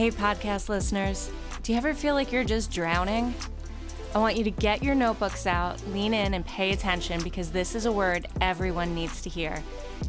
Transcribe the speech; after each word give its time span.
Hey, 0.00 0.10
podcast 0.10 0.70
listeners, 0.70 1.30
do 1.62 1.72
you 1.72 1.76
ever 1.76 1.92
feel 1.92 2.14
like 2.14 2.32
you're 2.32 2.42
just 2.42 2.72
drowning? 2.72 3.34
I 4.14 4.18
want 4.18 4.38
you 4.38 4.44
to 4.44 4.50
get 4.50 4.82
your 4.82 4.94
notebooks 4.94 5.46
out, 5.46 5.78
lean 5.88 6.14
in, 6.14 6.32
and 6.32 6.46
pay 6.46 6.72
attention 6.72 7.22
because 7.22 7.50
this 7.50 7.74
is 7.74 7.84
a 7.84 7.92
word 7.92 8.26
everyone 8.40 8.94
needs 8.94 9.20
to 9.20 9.28
hear. 9.28 9.62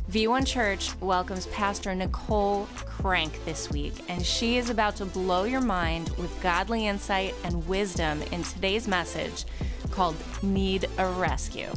V1 0.10 0.48
Church 0.48 0.98
welcomes 1.02 1.46
Pastor 1.48 1.94
Nicole 1.94 2.70
Crank 2.86 3.44
this 3.44 3.70
week, 3.70 3.96
and 4.08 4.26
she 4.26 4.56
is 4.56 4.70
about 4.70 4.96
to 4.96 5.04
blow 5.04 5.44
your 5.44 5.60
mind 5.60 6.08
with 6.12 6.42
godly 6.42 6.88
insight 6.88 7.36
and 7.44 7.68
wisdom 7.68 8.22
in 8.32 8.44
today's 8.44 8.88
message 8.88 9.44
called 9.90 10.16
Need 10.42 10.88
a 11.00 11.08
Rescue. 11.08 11.68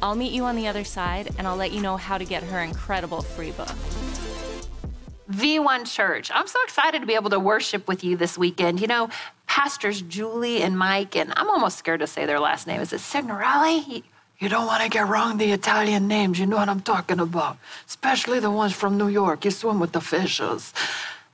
I'll 0.00 0.14
meet 0.14 0.30
you 0.30 0.44
on 0.44 0.54
the 0.54 0.68
other 0.68 0.84
side, 0.84 1.34
and 1.38 1.48
I'll 1.48 1.56
let 1.56 1.72
you 1.72 1.82
know 1.82 1.96
how 1.96 2.18
to 2.18 2.24
get 2.24 2.44
her 2.44 2.60
incredible 2.60 3.20
free 3.20 3.50
book. 3.50 3.74
V1 5.38 5.86
Church. 5.92 6.30
I'm 6.34 6.48
so 6.48 6.58
excited 6.64 7.00
to 7.00 7.06
be 7.06 7.14
able 7.14 7.30
to 7.30 7.38
worship 7.38 7.86
with 7.86 8.02
you 8.02 8.16
this 8.16 8.36
weekend. 8.36 8.80
You 8.80 8.88
know, 8.88 9.08
Pastors 9.46 10.02
Julie 10.02 10.62
and 10.62 10.76
Mike, 10.76 11.14
and 11.14 11.32
I'm 11.36 11.48
almost 11.48 11.78
scared 11.78 12.00
to 12.00 12.08
say 12.08 12.26
their 12.26 12.40
last 12.40 12.66
name. 12.66 12.80
Is 12.80 12.92
it 12.92 12.98
Signorelli? 12.98 14.02
You 14.40 14.48
don't 14.48 14.66
want 14.66 14.82
to 14.82 14.88
get 14.88 15.06
wrong 15.06 15.38
the 15.38 15.52
Italian 15.52 16.08
names. 16.08 16.40
You 16.40 16.46
know 16.46 16.56
what 16.56 16.68
I'm 16.68 16.80
talking 16.80 17.20
about. 17.20 17.56
Especially 17.86 18.40
the 18.40 18.50
ones 18.50 18.72
from 18.72 18.98
New 18.98 19.08
York. 19.08 19.44
You 19.44 19.52
swim 19.52 19.78
with 19.78 19.92
the 19.92 20.00
fishes. 20.00 20.74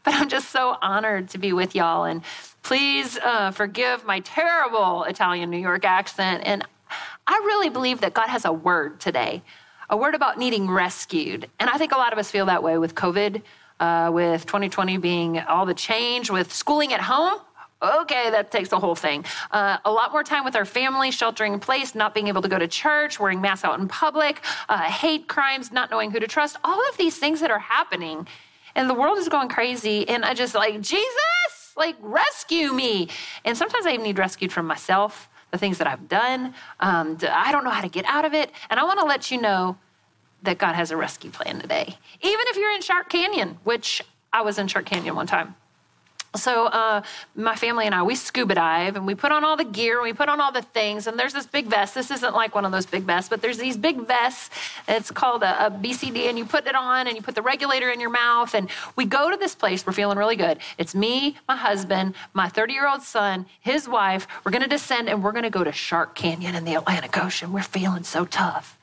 But 0.05 0.15
I'm 0.15 0.29
just 0.29 0.51
so 0.51 0.77
honored 0.83 1.31
to 1.31 1.39
be 1.39 1.55
with 1.55 1.75
y'all. 1.75 2.05
And 2.05 2.23
please 2.63 3.19
uh, 3.19 3.53
forgive 3.53 4.05
my 4.05 4.21
terrible 4.21 5.05
Italian 5.05 5.49
New 5.49 5.59
York 5.59 5.87
accent. 5.87 6.43
And 6.45 6.63
I 7.27 7.41
really 7.47 7.71
believe 7.71 8.03
that 8.03 8.13
God 8.13 8.29
has 8.29 8.45
a 8.45 8.53
word 8.53 9.01
today, 9.01 9.43
a 9.89 9.97
word 9.97 10.15
about 10.15 10.39
needing 10.39 10.71
rescued. 10.71 11.49
And 11.59 11.71
I 11.71 11.79
think 11.79 11.93
a 11.93 11.97
lot 11.97 12.13
of 12.13 12.19
us 12.19 12.31
feel 12.31 12.47
that 12.47 12.63
way 12.63 12.77
with 12.77 12.95
COVID 12.95 13.41
uh, 13.81 14.11
with 14.13 14.47
2020 14.47 14.99
being 14.99 15.39
all 15.41 15.67
the 15.67 15.75
change, 15.75 16.31
with 16.31 16.53
schooling 16.53 16.93
at 16.93 17.01
home. 17.01 17.41
Okay, 17.83 18.31
that 18.31 18.51
takes 18.51 18.71
the 18.71 18.79
whole 18.79 18.95
thing. 18.95 19.25
Uh, 19.51 19.77
a 19.85 19.91
lot 19.91 20.13
more 20.13 20.25
time 20.25 20.45
with 20.45 20.57
our 20.57 20.65
family, 20.65 21.11
sheltering 21.11 21.55
in 21.55 21.61
place, 21.61 21.95
not 21.95 22.15
being 22.15 22.29
able 22.29 22.41
to 22.41 22.49
go 22.49 22.59
to 22.59 22.67
church, 22.69 23.21
wearing 23.21 23.41
masks 23.41 23.65
out 23.65 23.79
in 23.79 23.89
public, 23.89 24.41
uh, 24.69 24.79
hate 24.79 25.29
crimes, 25.29 25.71
not 25.71 25.91
knowing 25.91 26.11
who 26.11 26.19
to 26.19 26.27
trust, 26.27 26.57
all 26.65 26.81
of 26.89 26.97
these 26.97 27.19
things 27.19 27.41
that 27.41 27.51
are 27.51 27.59
happening. 27.59 28.27
And 28.75 28.89
the 28.89 28.95
world 28.95 29.19
is 29.19 29.29
going 29.29 29.49
crazy. 29.49 30.09
And 30.09 30.25
I 30.25 30.35
just 30.35 30.55
like, 30.55 30.81
Jesus, 30.81 31.75
like, 31.77 31.97
rescue 32.01 32.73
me. 32.73 33.09
And 33.45 33.57
sometimes 33.57 33.87
I 33.87 33.93
even 33.93 34.05
need 34.05 34.19
rescued 34.19 34.53
from 34.53 34.67
myself, 34.67 35.29
the 35.51 35.59
things 35.59 35.79
that 35.79 35.87
I've 35.87 36.09
done. 36.09 36.55
Um, 36.81 37.19
I 37.31 37.53
don't 37.53 37.65
know 37.65 37.71
how 37.71 37.83
to 37.83 37.89
get 37.89 38.05
out 38.07 38.25
of 38.25 38.35
it. 38.35 38.51
And 38.71 38.81
I 38.81 38.85
want 38.85 38.99
to 39.01 39.05
let 39.05 39.31
you 39.31 39.41
know 39.41 39.77
that 40.45 40.59
God 40.59 40.75
has 40.75 40.91
a 40.91 40.97
rescue 40.97 41.31
plan 41.31 41.61
today. 41.61 41.97
Even 42.23 42.45
if 42.49 42.57
you're 42.57 42.73
in 42.73 42.83
Shark 42.83 43.09
Canyon, 43.09 43.59
which 43.65 44.03
I 44.33 44.43
was 44.43 44.59
in 44.59 44.69
Shark 44.69 44.87
Canyon 44.87 45.17
one 45.17 45.27
time. 45.27 45.55
So, 46.37 46.67
uh, 46.67 47.03
my 47.37 47.55
family 47.55 47.87
and 47.87 47.95
I, 47.95 48.03
we 48.03 48.17
scuba 48.17 48.57
dive 48.57 48.97
and 48.97 49.07
we 49.07 49.15
put 49.15 49.31
on 49.31 49.45
all 49.45 49.57
the 49.57 49.65
gear, 49.65 49.99
and 49.99 50.03
we 50.03 50.13
put 50.13 50.29
on 50.29 50.41
all 50.41 50.51
the 50.51 50.63
things, 50.63 51.07
and 51.07 51.17
there's 51.17 51.33
this 51.33 51.47
big 51.47 51.67
vest. 51.67 51.95
This 51.95 52.11
isn't 52.11 52.35
like 52.35 52.57
one 52.57 52.65
of 52.65 52.73
those 52.73 52.87
big 52.87 53.05
vests, 53.05 53.29
but 53.29 53.41
there's 53.41 53.59
these 53.59 53.77
big 53.77 54.05
vests. 54.05 54.51
It's 54.89 55.13
called 55.13 55.45
a, 55.45 55.67
a 55.67 55.71
BCD, 55.71 56.29
and 56.29 56.37
you 56.37 56.45
put 56.45 56.67
it 56.67 56.75
on 56.75 57.07
and 57.07 57.17
you 57.17 57.23
put 57.23 57.37
the 57.37 57.43
regulator 57.43 57.91
in 57.91 58.01
your 58.01 58.11
mouth. 58.11 58.53
And 58.55 58.69
we 58.97 59.05
go 59.05 59.31
to 59.31 59.37
this 59.37 59.55
place, 59.55 59.87
we're 59.87 59.93
feeling 59.93 60.19
really 60.19 60.35
good. 60.35 60.59
It's 60.77 60.93
me, 60.93 61.37
my 61.47 61.57
husband, 61.57 62.17
my 62.33 62.49
30 62.49 62.73
year 62.73 62.89
old 62.89 63.03
son, 63.03 63.47
his 63.61 63.89
wife. 63.89 64.27
We're 64.45 64.53
gonna 64.53 64.67
descend 64.67 65.09
and 65.09 65.23
we're 65.23 65.33
gonna 65.33 65.51
go 65.51 65.63
to 65.63 65.73
Shark 65.73 66.17
Canyon 66.17 66.57
in 66.57 66.65
the 66.65 66.75
Atlantic 66.75 67.17
Ocean. 67.17 67.53
We're 67.53 67.63
feeling 67.63 68.03
so 68.03 68.25
tough 68.25 68.77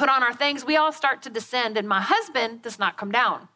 put 0.00 0.08
on 0.08 0.22
our 0.22 0.32
things, 0.32 0.64
we 0.64 0.78
all 0.78 0.92
start 0.92 1.20
to 1.20 1.28
descend, 1.28 1.76
and 1.76 1.86
my 1.86 2.00
husband 2.00 2.62
does 2.62 2.78
not 2.78 2.96
come 2.96 3.12
down. 3.12 3.48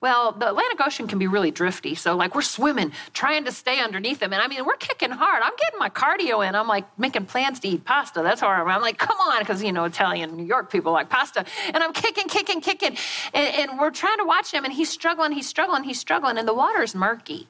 Well, 0.00 0.32
the 0.32 0.48
Atlantic 0.48 0.80
Ocean 0.84 1.06
can 1.06 1.20
be 1.20 1.28
really 1.28 1.52
drifty. 1.52 1.94
So, 1.94 2.16
like, 2.16 2.34
we're 2.34 2.42
swimming, 2.42 2.90
trying 3.14 3.44
to 3.44 3.52
stay 3.52 3.80
underneath 3.80 4.20
him. 4.20 4.32
And 4.32 4.42
I 4.42 4.48
mean, 4.48 4.64
we're 4.66 4.74
kicking 4.88 5.12
hard. 5.12 5.44
I'm 5.44 5.54
getting 5.56 5.78
my 5.78 5.88
cardio 5.88 6.46
in. 6.46 6.56
I'm 6.56 6.66
like 6.66 6.86
making 6.98 7.26
plans 7.26 7.60
to 7.60 7.68
eat 7.68 7.84
pasta. 7.84 8.20
That's 8.22 8.40
how 8.40 8.48
I'm, 8.48 8.66
I'm 8.68 8.82
like, 8.82 8.98
come 8.98 9.16
on, 9.16 9.38
because, 9.38 9.62
you 9.62 9.72
know, 9.72 9.84
Italian, 9.84 10.36
New 10.36 10.44
York 10.44 10.72
people 10.72 10.92
like 10.92 11.08
pasta. 11.08 11.44
And 11.72 11.78
I'm 11.84 11.92
kicking, 11.92 12.26
kicking, 12.26 12.60
kicking. 12.60 12.96
And, 13.32 13.70
and 13.70 13.78
we're 13.78 13.92
trying 13.92 14.18
to 14.18 14.24
watch 14.24 14.52
him, 14.52 14.64
and 14.64 14.74
he's 14.74 14.90
struggling, 14.90 15.30
he's 15.30 15.48
struggling, 15.48 15.84
he's 15.84 16.00
struggling, 16.00 16.36
and 16.36 16.48
the 16.48 16.54
water's 16.54 16.96
murky. 16.96 17.46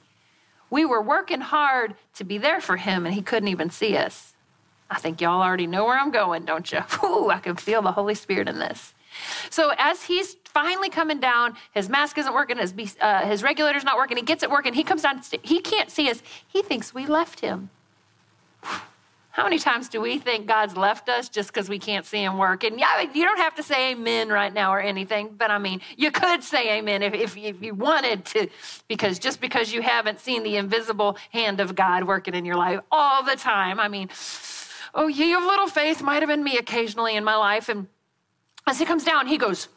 We 0.69 0.85
were 0.85 1.01
working 1.01 1.41
hard 1.41 1.95
to 2.17 2.25
be 2.25 2.37
there 2.37 2.61
for 2.61 2.77
him, 2.77 3.07
and 3.07 3.15
he 3.15 3.23
couldn't 3.23 3.49
even 3.49 3.71
see 3.71 3.97
us. 3.97 4.35
I 4.91 4.99
think 4.99 5.21
y'all 5.21 5.43
already 5.43 5.67
know 5.67 5.85
where 5.85 5.99
I'm 5.99 6.11
going, 6.11 6.45
don't 6.45 6.71
you? 6.71 6.81
Ooh, 7.05 7.31
I 7.31 7.39
can 7.39 7.57
feel 7.57 7.83
the 7.83 7.93
Holy 7.93 8.15
Spirit 8.15 8.49
in 8.49 8.59
this. 8.59 8.95
So 9.51 9.73
as 9.79 10.03
he's 10.03 10.37
finally 10.45 10.91
coming 10.91 11.21
down, 11.21 11.57
his 11.73 11.89
mask 11.89 12.19
isn't 12.19 12.33
working, 12.33 12.59
his, 12.59 12.75
uh, 13.01 13.27
his 13.27 13.43
regulator's 13.43 13.85
not 13.85 13.97
working, 13.97 14.17
he 14.17 14.23
gets 14.23 14.43
it 14.43 14.51
working, 14.51 14.75
he 14.75 14.85
comes 14.85 15.03
down, 15.03 15.21
he 15.43 15.61
can't 15.61 15.91
see 15.91 16.11
us. 16.11 16.23
He 16.47 16.63
thinks 16.63 16.95
we 16.95 17.07
left 17.07 17.41
him. 17.41 17.71
How 19.31 19.45
many 19.45 19.59
times 19.59 19.91
do 19.91 20.01
we 20.01 20.19
think 20.19 20.47
God's 20.47 20.79
left 20.79 21.11
us 21.11 21.29
just 21.29 21.53
because 21.53 21.69
we 21.69 21.79
can't 21.79 22.07
see 22.07 22.25
him 22.25 22.39
work? 22.39 22.65
And 22.65 22.81
yeah, 22.81 23.03
you 23.03 23.23
don't 23.23 23.37
have 23.37 23.55
to 23.57 23.63
say 23.63 23.93
amen 23.93 24.31
right 24.31 24.51
now 24.53 24.73
or 24.73 24.81
anything, 24.81 25.35
but 25.37 25.51
I 25.51 25.59
mean, 25.59 25.83
you 25.95 26.11
could 26.11 26.43
say 26.43 26.79
amen 26.79 27.03
if, 27.03 27.13
if, 27.13 27.37
if 27.37 27.63
you 27.63 27.75
wanted 27.75 28.25
to, 28.27 28.49
because 28.89 29.19
just 29.19 29.43
because 29.43 29.75
you 29.75 29.83
haven't 29.83 30.21
seen 30.21 30.43
the 30.43 30.57
invisible 30.57 31.19
hand 31.33 31.61
of 31.61 31.75
God 31.75 32.05
working 32.05 32.35
in 32.35 32.47
your 32.47 32.57
life 32.57 32.81
all 32.91 33.23
the 33.23 33.37
time, 33.37 33.79
I 33.79 33.89
mean, 33.89 34.09
Oh, 34.97 35.09
ye 35.09 35.35
of 35.35 35.43
little 35.43 35.69
faith 35.69 36.03
might 36.03 36.23
have 36.23 36.29
been 36.29 36.43
me 36.43 36.57
occasionally 36.57 37.17
in 37.17 37.23
my 37.23 37.37
life. 37.37 37.69
And 37.69 37.87
as 38.67 38.79
he 38.79 38.87
comes 38.87 39.05
down, 39.05 39.27
he 39.27 39.37
goes, 39.37 39.69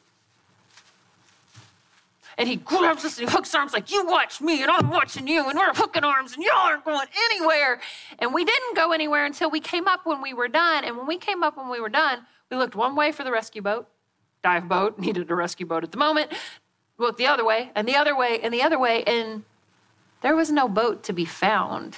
and 2.38 2.47
he 2.47 2.56
grabs 2.56 3.03
us 3.03 3.19
and 3.19 3.30
he 3.30 3.35
hooks 3.35 3.53
arms 3.53 3.74
like, 3.74 3.91
You 3.91 4.07
watch 4.07 4.40
me 4.40 4.62
and 4.63 4.72
I'm 4.72 4.90
watching 4.90 5.28
you, 5.28 5.46
and 5.50 5.59
we're 5.59 5.74
hooking 5.74 6.06
arms 6.06 6.35
and 6.35 6.44
y'all 6.44 6.56
aren't 6.56 6.85
going 6.85 7.07
anywhere. 7.31 7.81
And 8.19 8.34
we 8.34 8.46
didn't 8.46 8.78
go 8.78 8.94
anywhere 8.94 9.25
until 9.25 9.52
we 9.52 9.59
came 9.59 9.90
up 9.90 10.06
when 10.06 10.22
we 10.22 10.34
were 10.34 10.47
done. 10.47 10.85
And 10.85 10.96
when 10.96 11.06
we 11.06 11.18
came 11.18 11.44
up 11.44 11.57
when 11.57 11.69
we 11.69 11.81
were 11.81 11.90
done, 11.90 12.19
we 12.50 12.56
looked 12.56 12.75
one 12.75 12.96
way 12.96 13.12
for 13.12 13.25
the 13.25 13.31
rescue 13.31 13.62
boat, 13.62 13.90
dive 14.41 14.69
boat, 14.69 14.97
needed 15.00 15.30
a 15.30 15.36
rescue 15.36 15.66
boat 15.66 15.84
at 15.84 15.91
the 15.91 15.97
moment. 15.97 16.31
Looked 16.97 17.18
the 17.18 17.28
other 17.28 17.44
way 17.44 17.72
and 17.75 17.86
the 17.86 17.97
other 17.97 18.16
way 18.16 18.40
and 18.41 18.53
the 18.53 18.62
other 18.62 18.80
way, 18.80 19.03
and 19.03 19.44
there 20.22 20.36
was 20.36 20.50
no 20.50 20.69
boat 20.69 21.03
to 21.03 21.13
be 21.13 21.25
found 21.25 21.97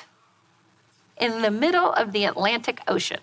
in 1.22 1.42
the 1.42 1.52
middle 1.52 1.94
of 1.94 2.12
the 2.12 2.26
Atlantic 2.26 2.82
Ocean. 2.88 3.20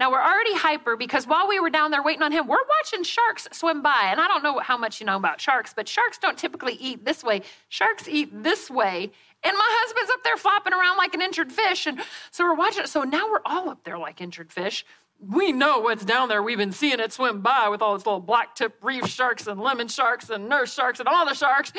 Now 0.00 0.10
we're 0.10 0.22
already 0.22 0.54
hyper 0.54 0.96
because 0.96 1.28
while 1.28 1.46
we 1.46 1.60
were 1.60 1.70
down 1.70 1.92
there 1.92 2.02
waiting 2.02 2.22
on 2.22 2.32
him, 2.32 2.48
we're 2.48 2.56
watching 2.80 3.04
sharks 3.04 3.46
swim 3.52 3.82
by. 3.82 4.08
And 4.10 4.20
I 4.20 4.26
don't 4.26 4.42
know 4.42 4.58
how 4.58 4.76
much 4.76 4.98
you 4.98 5.06
know 5.06 5.16
about 5.16 5.40
sharks, 5.40 5.72
but 5.74 5.86
sharks 5.86 6.18
don't 6.18 6.36
typically 6.36 6.74
eat 6.74 7.04
this 7.04 7.22
way. 7.22 7.42
Sharks 7.68 8.08
eat 8.08 8.42
this 8.42 8.68
way. 8.68 9.12
And 9.44 9.56
my 9.56 9.68
husband's 9.68 10.10
up 10.10 10.24
there 10.24 10.36
flopping 10.36 10.72
around 10.72 10.96
like 10.96 11.14
an 11.14 11.22
injured 11.22 11.52
fish. 11.52 11.86
And 11.86 12.00
so 12.30 12.44
we're 12.44 12.54
watching 12.54 12.84
it. 12.84 12.88
So 12.88 13.02
now 13.02 13.30
we're 13.30 13.42
all 13.44 13.68
up 13.68 13.84
there 13.84 13.98
like 13.98 14.20
injured 14.20 14.52
fish. 14.52 14.84
We 15.30 15.52
know 15.52 15.78
what's 15.78 16.04
down 16.04 16.28
there. 16.28 16.42
We've 16.42 16.58
been 16.58 16.72
seeing 16.72 16.98
it 16.98 17.12
swim 17.12 17.42
by 17.42 17.68
with 17.68 17.80
all 17.80 17.92
those 17.92 18.04
little 18.06 18.18
black 18.18 18.56
tip 18.56 18.74
reef 18.82 19.06
sharks 19.06 19.46
and 19.46 19.60
lemon 19.60 19.86
sharks 19.86 20.30
and 20.30 20.48
nurse 20.48 20.74
sharks 20.74 20.98
and 20.98 21.08
all 21.08 21.26
the 21.26 21.34
sharks. 21.34 21.72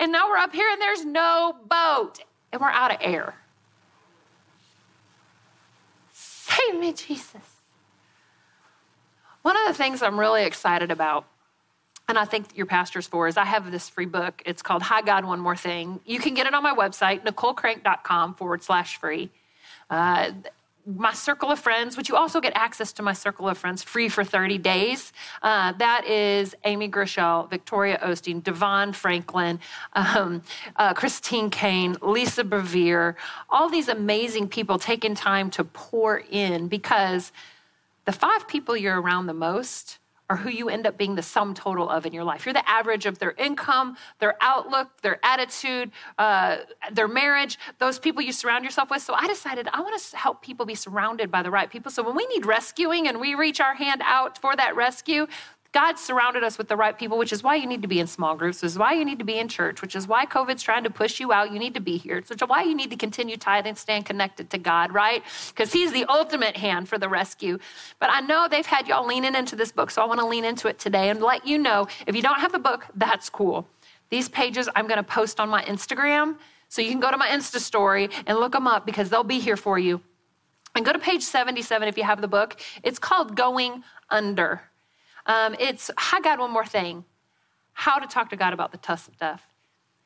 And 0.00 0.10
now 0.10 0.28
we're 0.28 0.38
up 0.38 0.52
here 0.52 0.68
and 0.68 0.82
there's 0.82 1.04
no 1.04 1.54
boat. 1.68 2.18
And 2.50 2.60
we're 2.60 2.70
out 2.70 2.90
of 2.90 2.98
air. 3.00 3.36
Save 6.48 6.80
me, 6.80 6.92
Jesus. 6.92 7.58
One 9.42 9.56
of 9.56 9.66
the 9.68 9.74
things 9.74 10.02
I'm 10.02 10.18
really 10.18 10.44
excited 10.44 10.90
about, 10.90 11.26
and 12.08 12.18
I 12.18 12.24
think 12.24 12.56
your 12.56 12.66
pastor's 12.66 13.06
for, 13.06 13.28
is 13.28 13.36
I 13.36 13.44
have 13.44 13.70
this 13.70 13.88
free 13.88 14.06
book. 14.06 14.42
It's 14.46 14.62
called 14.62 14.82
Hi 14.82 15.02
God, 15.02 15.24
One 15.24 15.40
More 15.40 15.56
Thing. 15.56 16.00
You 16.04 16.18
can 16.18 16.34
get 16.34 16.46
it 16.46 16.54
on 16.54 16.62
my 16.62 16.74
website, 16.74 17.24
nicolecrank.com 17.24 18.34
forward 18.34 18.62
slash 18.62 18.98
free. 18.98 19.30
Uh, 19.90 20.32
my 20.96 21.12
circle 21.12 21.50
of 21.50 21.58
friends, 21.58 21.96
which 21.96 22.08
you 22.08 22.16
also 22.16 22.40
get 22.40 22.52
access 22.54 22.92
to 22.94 23.02
my 23.02 23.12
circle 23.12 23.48
of 23.48 23.58
friends 23.58 23.82
free 23.82 24.08
for 24.08 24.24
30 24.24 24.58
days. 24.58 25.12
Uh, 25.42 25.72
that 25.72 26.06
is 26.06 26.54
Amy 26.64 26.88
Groeschel, 26.88 27.50
Victoria 27.50 27.98
Osteen, 28.02 28.42
DeVon 28.42 28.94
Franklin, 28.94 29.60
um, 29.92 30.42
uh, 30.76 30.94
Christine 30.94 31.50
Caine, 31.50 31.96
Lisa 32.00 32.42
Bevere, 32.42 33.16
all 33.50 33.68
these 33.68 33.88
amazing 33.88 34.48
people 34.48 34.78
taking 34.78 35.14
time 35.14 35.50
to 35.50 35.64
pour 35.64 36.22
in 36.30 36.68
because 36.68 37.32
the 38.06 38.12
five 38.12 38.48
people 38.48 38.76
you're 38.76 39.00
around 39.00 39.26
the 39.26 39.34
most 39.34 39.98
are 40.30 40.36
who 40.36 40.50
you 40.50 40.68
end 40.68 40.86
up 40.86 40.98
being 40.98 41.14
the 41.14 41.22
sum 41.22 41.54
total 41.54 41.88
of 41.88 42.04
in 42.04 42.12
your 42.12 42.24
life. 42.24 42.44
You're 42.44 42.52
the 42.52 42.68
average 42.68 43.06
of 43.06 43.18
their 43.18 43.32
income, 43.32 43.96
their 44.18 44.36
outlook, 44.40 45.00
their 45.00 45.18
attitude, 45.24 45.90
uh, 46.18 46.58
their 46.92 47.08
marriage, 47.08 47.58
those 47.78 47.98
people 47.98 48.20
you 48.22 48.32
surround 48.32 48.64
yourself 48.64 48.90
with. 48.90 49.02
So 49.02 49.14
I 49.14 49.26
decided 49.26 49.68
I 49.72 49.80
want 49.80 50.00
to 50.00 50.16
help 50.16 50.42
people 50.42 50.66
be 50.66 50.74
surrounded 50.74 51.30
by 51.30 51.42
the 51.42 51.50
right 51.50 51.70
people. 51.70 51.90
So 51.90 52.02
when 52.02 52.14
we 52.14 52.26
need 52.26 52.44
rescuing 52.44 53.08
and 53.08 53.20
we 53.20 53.34
reach 53.34 53.60
our 53.60 53.74
hand 53.74 54.02
out 54.04 54.38
for 54.38 54.54
that 54.56 54.76
rescue, 54.76 55.26
God 55.72 55.98
surrounded 55.98 56.42
us 56.42 56.56
with 56.56 56.68
the 56.68 56.76
right 56.76 56.98
people, 56.98 57.18
which 57.18 57.32
is 57.32 57.42
why 57.42 57.56
you 57.56 57.66
need 57.66 57.82
to 57.82 57.88
be 57.88 58.00
in 58.00 58.06
small 58.06 58.36
groups, 58.36 58.62
which 58.62 58.70
is 58.70 58.78
why 58.78 58.94
you 58.94 59.04
need 59.04 59.18
to 59.18 59.24
be 59.24 59.38
in 59.38 59.48
church, 59.48 59.82
which 59.82 59.94
is 59.94 60.08
why 60.08 60.24
COVID's 60.24 60.62
trying 60.62 60.84
to 60.84 60.90
push 60.90 61.20
you 61.20 61.30
out. 61.30 61.52
You 61.52 61.58
need 61.58 61.74
to 61.74 61.80
be 61.80 61.98
here. 61.98 62.16
Which 62.16 62.30
is 62.30 62.48
why 62.48 62.62
you 62.62 62.74
need 62.74 62.90
to 62.90 62.96
continue 62.96 63.36
tithing 63.36 63.76
stand 63.76 64.06
connected 64.06 64.48
to 64.50 64.58
God, 64.58 64.92
right? 64.94 65.22
Because 65.48 65.72
He's 65.72 65.92
the 65.92 66.06
ultimate 66.06 66.56
hand 66.56 66.88
for 66.88 66.98
the 66.98 67.08
rescue. 67.08 67.58
But 68.00 68.10
I 68.10 68.20
know 68.20 68.48
they've 68.50 68.64
had 68.64 68.88
y'all 68.88 69.06
leaning 69.06 69.34
into 69.34 69.56
this 69.56 69.72
book, 69.72 69.90
so 69.90 70.02
I 70.02 70.06
want 70.06 70.20
to 70.20 70.26
lean 70.26 70.44
into 70.44 70.68
it 70.68 70.78
today 70.78 71.10
and 71.10 71.20
let 71.20 71.46
you 71.46 71.58
know 71.58 71.86
if 72.06 72.16
you 72.16 72.22
don't 72.22 72.40
have 72.40 72.52
the 72.52 72.58
book, 72.58 72.86
that's 72.94 73.28
cool. 73.28 73.68
These 74.10 74.28
pages 74.30 74.68
I'm 74.74 74.86
going 74.86 74.96
to 74.96 75.02
post 75.02 75.38
on 75.38 75.50
my 75.50 75.62
Instagram 75.64 76.36
So 76.68 76.82
you 76.82 76.90
can 76.90 77.00
go 77.00 77.10
to 77.10 77.16
my 77.16 77.28
Insta 77.28 77.58
story 77.58 78.10
and 78.26 78.38
look 78.38 78.52
them 78.52 78.66
up 78.66 78.84
because 78.86 79.10
they'll 79.10 79.24
be 79.24 79.40
here 79.40 79.56
for 79.56 79.78
you. 79.78 80.00
And 80.74 80.84
go 80.84 80.92
to 80.92 80.98
page 80.98 81.22
77 81.22 81.88
if 81.88 81.96
you 81.96 82.04
have 82.04 82.20
the 82.20 82.28
book. 82.28 82.60
It's 82.82 82.98
called 82.98 83.34
Going 83.34 83.82
Under. 84.10 84.62
Um, 85.28 85.54
it's, 85.60 85.90
hi, 85.96 86.20
God, 86.20 86.40
one 86.40 86.50
more 86.50 86.66
thing. 86.66 87.04
How 87.74 87.98
to 87.98 88.06
talk 88.08 88.30
to 88.30 88.36
God 88.36 88.52
about 88.52 88.72
the 88.72 88.78
tough 88.78 89.08
stuff. 89.14 89.44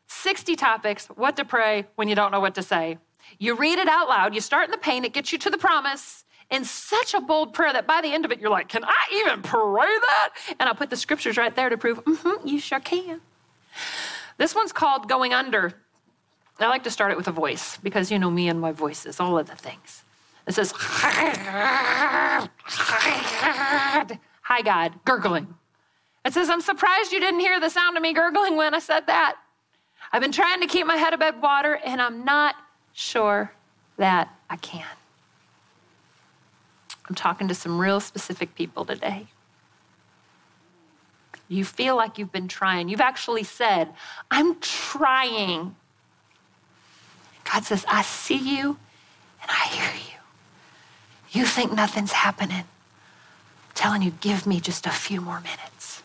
60 0.09 0.57
topics, 0.57 1.07
what 1.07 1.37
to 1.37 1.45
pray 1.45 1.87
when 1.95 2.09
you 2.09 2.15
don't 2.15 2.33
know 2.33 2.41
what 2.41 2.55
to 2.57 2.63
say. 2.63 2.99
You 3.39 3.57
read 3.57 3.79
it 3.79 3.89
out 3.89 4.09
loud, 4.09 4.35
you 4.35 4.41
start 4.41 4.67
in 4.67 4.73
the 4.73 4.79
pain, 4.79 5.05
it 5.05 5.15
gets 5.15 5.33
you 5.33 5.39
to 5.39 5.49
the 5.49 5.57
promise 5.57 6.25
in 6.51 6.65
such 6.65 7.15
a 7.15 7.21
bold 7.21 7.55
prayer 7.55 7.73
that 7.73 7.87
by 7.87 8.03
the 8.03 8.09
end 8.13 8.27
of 8.27 8.33
it, 8.33 8.41
you're 8.41 8.51
like, 8.51 8.69
Can 8.69 8.85
I 8.85 9.25
even 9.25 9.41
pray 9.43 9.87
that? 9.87 10.35
And 10.61 10.69
I'll 10.69 10.75
put 10.75 10.91
the 10.91 10.97
scriptures 10.97 11.39
right 11.39 11.55
there 11.55 11.71
to 11.71 11.79
prove, 11.79 12.05
mm-hmm, 12.05 12.47
you 12.47 12.61
sure 12.61 12.81
can. 12.81 13.21
This 14.37 14.55
one's 14.55 14.73
called 14.73 15.09
Going 15.09 15.33
Under. 15.33 15.73
I 16.59 16.69
like 16.69 16.85
to 16.85 16.91
start 16.91 17.11
it 17.11 17.17
with 17.17 17.29
a 17.29 17.33
voice 17.33 17.79
because 17.79 18.11
you 18.11 18.19
know 18.19 18.31
me 18.31 18.49
and 18.49 18.61
my 18.61 18.73
voices, 18.73 19.19
all 19.19 19.39
of 19.39 19.49
the 19.49 19.57
things. 19.57 20.05
It 20.47 20.55
says, 20.55 20.73
Hi, 24.55 24.61
God, 24.61 24.93
gurgling. 25.07 25.55
It 26.27 26.35
says, 26.35 26.51
I'm 26.51 26.61
surprised 26.61 27.11
you 27.11 27.21
didn't 27.21 27.41
hear 27.41 27.59
the 27.59 27.71
sound 27.71 27.97
of 27.97 28.03
me 28.03 28.13
gurgling 28.13 28.55
when 28.55 28.75
I 28.75 28.81
said 28.81 29.07
that. 29.07 29.39
I've 30.13 30.21
been 30.21 30.31
trying 30.31 30.61
to 30.61 30.67
keep 30.67 30.87
my 30.87 30.97
head 30.97 31.15
above 31.15 31.41
water, 31.41 31.81
and 31.83 32.03
I'm 32.03 32.27
not 32.27 32.57
sure 32.93 33.51
that 33.97 34.29
I 34.51 34.57
can. 34.57 34.85
I'm 37.09 37.15
talking 37.15 37.49
to 37.49 37.55
some 37.55 37.79
real 37.81 37.99
specific 37.99 38.55
people 38.55 38.85
today. 38.85 39.25
You 41.49 41.65
feel 41.65 41.97
like 41.97 42.19
you've 42.19 42.31
been 42.31 42.47
trying. 42.47 42.91
You've 42.91 43.01
actually 43.01 43.45
said, 43.45 43.89
I'm 44.31 44.61
trying. 44.61 45.75
God 47.51 47.65
says, 47.65 47.87
I 47.89 48.03
see 48.03 48.37
you 48.37 48.77
and 49.41 49.51
I 49.51 49.67
hear 49.69 49.95
you. 49.95 51.41
You 51.41 51.47
think 51.47 51.73
nothing's 51.73 52.13
happening. 52.13 52.65
Telling 53.83 54.03
you, 54.03 54.13
give 54.21 54.47
me 54.47 54.61
just 54.61 54.87
a 54.87 54.91
few 54.91 55.21
more 55.21 55.41
minutes. 55.41 56.05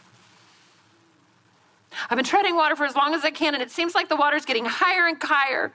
I've 2.09 2.15
been 2.15 2.25
treading 2.25 2.55
water 2.55 2.75
for 2.75 2.87
as 2.87 2.95
long 2.95 3.13
as 3.13 3.23
I 3.23 3.29
can, 3.29 3.53
and 3.53 3.61
it 3.61 3.69
seems 3.69 3.93
like 3.93 4.09
the 4.09 4.15
water's 4.15 4.45
getting 4.45 4.65
higher 4.65 5.05
and 5.05 5.15
higher. 5.21 5.71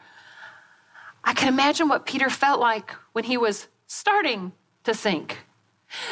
I 1.23 1.33
can 1.33 1.47
imagine 1.47 1.89
what 1.89 2.05
Peter 2.05 2.29
felt 2.29 2.59
like 2.59 2.91
when 3.13 3.23
he 3.23 3.37
was 3.37 3.69
starting 3.87 4.51
to 4.83 4.95
sink. 4.95 5.39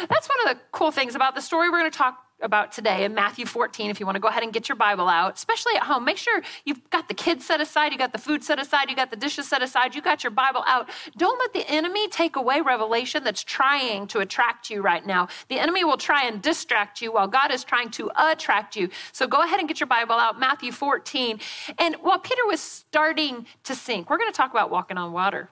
That's 0.09 0.29
one 0.29 0.39
of 0.49 0.57
the 0.57 0.63
cool 0.71 0.93
things 0.93 1.17
about 1.17 1.35
the 1.35 1.41
story 1.41 1.69
we're 1.69 1.81
going 1.81 1.91
to 1.91 1.99
talk 1.99 2.25
about 2.43 2.73
today 2.73 3.05
in 3.05 3.15
Matthew 3.15 3.47
14. 3.47 3.91
If 3.91 4.01
you 4.01 4.07
want 4.07 4.17
to 4.17 4.21
go 4.21 4.29
ahead 4.29 4.43
and 4.43 4.53
get 4.53 4.69
your 4.69 4.77
Bible 4.77 5.09
out, 5.09 5.35
especially 5.35 5.75
at 5.77 5.83
home, 5.83 6.05
make 6.05 6.17
sure 6.17 6.43
you've 6.65 6.89
got 6.91 7.09
the 7.09 7.15
kids 7.15 7.47
set 7.47 7.61
aside, 7.61 7.93
you 7.93 7.99
got 7.99 8.13
the 8.13 8.19
food 8.19 8.43
set 8.43 8.59
aside, 8.59 8.91
you 8.91 8.97
got 8.97 9.11
the 9.11 9.17
dishes 9.17 9.49
set 9.49 9.63
aside, 9.63 9.95
you 9.95 10.03
got 10.03 10.25
your 10.25 10.31
Bible 10.31 10.65
out. 10.67 10.89
Don't 11.17 11.39
let 11.39 11.53
the 11.53 11.69
enemy 11.71 12.09
take 12.09 12.37
away 12.37 12.61
revelation 12.61 13.25
that's 13.25 13.45
trying 13.45 14.07
to 14.09 14.21
attract 14.21 14.71
you 14.71 14.83
right 14.83 15.05
now. 15.05 15.29
The 15.49 15.59
enemy 15.59 15.85
will 15.85 15.97
try 15.97 16.25
and 16.25 16.41
distract 16.41 17.03
you 17.03 17.13
while 17.13 17.29
God 17.29 17.53
is 17.53 17.65
trying 17.65 17.91
to 17.93 18.11
attract 18.17 18.77
you. 18.77 18.89
So 19.13 19.27
go 19.27 19.43
ahead 19.43 19.59
and 19.59 19.69
get 19.69 19.81
your 19.81 19.87
Bible 19.87 20.15
out, 20.15 20.39
Matthew 20.39 20.73
14. 20.73 21.41
And 21.79 21.97
while 21.97 22.19
Peter 22.19 22.47
was 22.47 22.61
starting 22.61 23.47
to 23.65 23.75
sink, 23.75 24.11
we're 24.11 24.19
going 24.19 24.31
to 24.31 24.37
talk 24.37 24.51
about 24.51 24.71
walking 24.71 24.99
on 24.99 25.13
water 25.13 25.51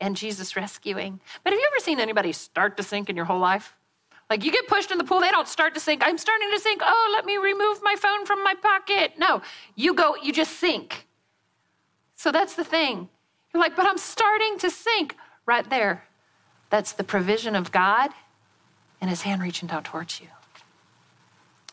and 0.00 0.16
Jesus 0.16 0.56
rescuing. 0.56 1.20
But 1.42 1.52
have 1.52 1.60
you 1.60 1.68
ever 1.72 1.82
seen 1.82 2.00
anybody 2.00 2.32
start 2.32 2.76
to 2.76 2.82
sink 2.82 3.08
in 3.08 3.16
your 3.16 3.24
whole 3.24 3.40
life? 3.40 3.74
Like 4.28 4.44
you 4.44 4.50
get 4.50 4.66
pushed 4.66 4.90
in 4.90 4.98
the 4.98 5.04
pool, 5.04 5.20
they 5.20 5.30
don't 5.30 5.46
start 5.46 5.74
to 5.74 5.80
sink. 5.80 6.02
I'm 6.04 6.18
starting 6.18 6.50
to 6.50 6.58
sink. 6.58 6.82
Oh, 6.84 7.10
let 7.12 7.24
me 7.24 7.36
remove 7.36 7.80
my 7.82 7.94
phone 7.96 8.26
from 8.26 8.42
my 8.42 8.54
pocket. 8.54 9.12
No, 9.18 9.42
you 9.76 9.94
go, 9.94 10.16
you 10.16 10.32
just 10.32 10.58
sink. 10.58 11.06
So 12.16 12.32
that's 12.32 12.54
the 12.54 12.64
thing. 12.64 13.08
You're 13.52 13.62
like, 13.62 13.76
but 13.76 13.86
I'm 13.86 13.98
starting 13.98 14.58
to 14.58 14.70
sink 14.70 15.16
right 15.46 15.68
there. 15.70 16.04
That's 16.70 16.92
the 16.92 17.04
provision 17.04 17.54
of 17.54 17.70
God 17.70 18.10
and 19.00 19.08
his 19.08 19.22
hand 19.22 19.42
reaching 19.42 19.68
down 19.68 19.84
towards 19.84 20.20
you. 20.20 20.26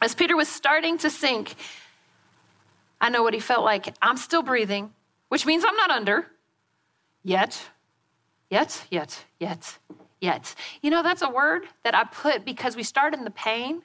As 0.02 0.14
Peter 0.14 0.36
was 0.36 0.48
starting 0.48 0.98
to 1.00 1.10
sink, 1.10 1.56
I 3.02 3.10
know 3.10 3.24
what 3.24 3.34
he 3.34 3.40
felt 3.40 3.66
like. 3.66 3.96
I'm 4.02 4.18
still 4.18 4.44
breathing, 4.44 4.92
which 5.30 5.46
means 5.46 5.64
I'm 5.68 5.76
not 5.76 5.90
under 5.90 6.28
yet. 7.24 7.60
Yet, 8.50 8.86
yet, 8.92 9.26
yet, 9.40 9.80
yet. 10.24 10.56
You 10.82 10.90
know, 10.90 11.04
that's 11.04 11.22
a 11.22 11.30
word 11.30 11.66
that 11.84 11.94
I 11.94 12.06
put 12.06 12.46
because 12.46 12.76
we 12.76 12.84
start 12.84 13.14
in 13.14 13.26
the 13.26 13.32
pain, 13.32 13.84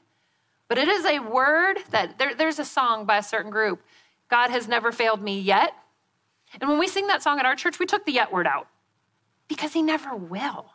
but 0.68 0.78
it 0.78 0.88
is 0.88 1.04
a 1.04 1.18
word 1.18 1.78
that 1.90 2.18
there, 2.18 2.34
there's 2.34 2.58
a 2.58 2.64
song 2.64 3.04
by 3.04 3.18
a 3.18 3.22
certain 3.22 3.50
group 3.50 3.82
God 4.28 4.50
has 4.50 4.68
never 4.68 4.92
failed 4.92 5.20
me 5.20 5.40
yet. 5.40 5.74
And 6.60 6.68
when 6.68 6.78
we 6.78 6.86
sing 6.86 7.06
that 7.08 7.22
song 7.22 7.38
at 7.38 7.46
our 7.46 7.56
church, 7.56 7.78
we 7.78 7.86
took 7.86 8.06
the 8.06 8.12
yet 8.12 8.32
word 8.32 8.46
out 8.46 8.68
because 9.48 9.72
he 9.72 9.82
never 9.82 10.14
will. 10.14 10.66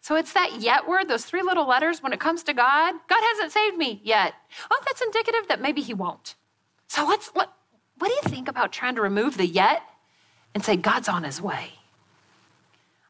So 0.00 0.14
it's 0.16 0.32
that 0.34 0.60
yet 0.60 0.86
word, 0.86 1.08
those 1.08 1.24
three 1.24 1.42
little 1.42 1.66
letters 1.66 2.02
when 2.02 2.12
it 2.12 2.20
comes 2.20 2.42
to 2.44 2.54
God. 2.54 2.94
God 3.08 3.20
hasn't 3.32 3.52
saved 3.52 3.76
me 3.76 4.00
yet. 4.04 4.34
Well, 4.70 4.78
that's 4.84 5.02
indicative 5.02 5.48
that 5.48 5.60
maybe 5.60 5.82
he 5.82 5.94
won't. 5.94 6.36
So 6.88 7.06
let's, 7.06 7.30
let, 7.34 7.48
what 7.98 8.08
do 8.08 8.14
you 8.14 8.22
think 8.22 8.48
about 8.48 8.72
trying 8.72 8.94
to 8.94 9.00
remove 9.00 9.36
the 9.36 9.46
yet 9.46 9.82
and 10.54 10.64
say, 10.64 10.76
God's 10.76 11.08
on 11.08 11.24
his 11.24 11.42
way? 11.42 11.72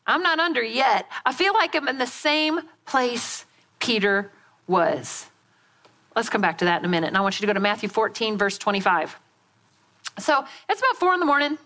I'm 0.07 0.23
not 0.23 0.39
under 0.39 0.63
yet. 0.63 1.07
I 1.25 1.33
feel 1.33 1.53
like 1.53 1.75
I'm 1.75 1.89
in 1.89 1.99
the 1.99 2.07
same 2.07 2.61
place 2.85 3.45
Peter 3.79 4.31
was. 4.67 5.27
Let's 6.15 6.29
come 6.29 6.41
back 6.41 6.59
to 6.59 6.65
that 6.65 6.81
in 6.81 6.85
a 6.85 6.89
minute. 6.89 7.09
And 7.09 7.17
I 7.17 7.21
want 7.21 7.39
you 7.39 7.43
to 7.43 7.47
go 7.47 7.53
to 7.53 7.61
Matthew 7.61 7.89
14, 7.89 8.39
verse 8.39 8.57
25. 8.59 9.19
So 10.19 10.45
it's 10.69 10.81
about 10.81 10.97
four 10.97 11.13
in 11.13 11.21
the 11.21 11.27
morning. 11.27 11.59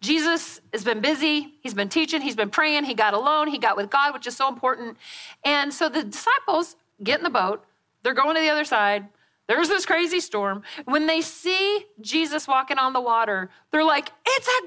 Jesus 0.00 0.60
has 0.72 0.84
been 0.84 1.00
busy. 1.00 1.54
He's 1.60 1.74
been 1.74 1.88
teaching. 1.88 2.20
He's 2.20 2.36
been 2.36 2.50
praying. 2.50 2.84
He 2.84 2.94
got 2.94 3.14
alone. 3.14 3.48
He 3.48 3.58
got 3.58 3.76
with 3.76 3.90
God, 3.90 4.14
which 4.14 4.26
is 4.26 4.36
so 4.36 4.48
important. 4.48 4.96
And 5.44 5.72
so 5.72 5.88
the 5.88 6.04
disciples 6.04 6.76
get 7.02 7.18
in 7.18 7.24
the 7.24 7.30
boat. 7.30 7.64
They're 8.02 8.14
going 8.14 8.34
to 8.34 8.40
the 8.40 8.50
other 8.50 8.64
side. 8.64 9.08
There's 9.46 9.68
this 9.68 9.84
crazy 9.84 10.20
storm. 10.20 10.62
When 10.84 11.06
they 11.06 11.20
see 11.20 11.84
Jesus 12.00 12.48
walking 12.48 12.78
on 12.78 12.92
the 12.94 13.00
water, 13.00 13.50
they're 13.70 13.84
like, 13.84 14.10
it's 14.26 14.48
a 14.48 14.60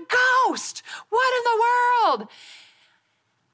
ghost. 0.47 0.83
What 1.09 1.33
in 1.38 1.44
the 1.44 1.63
world? 1.63 2.29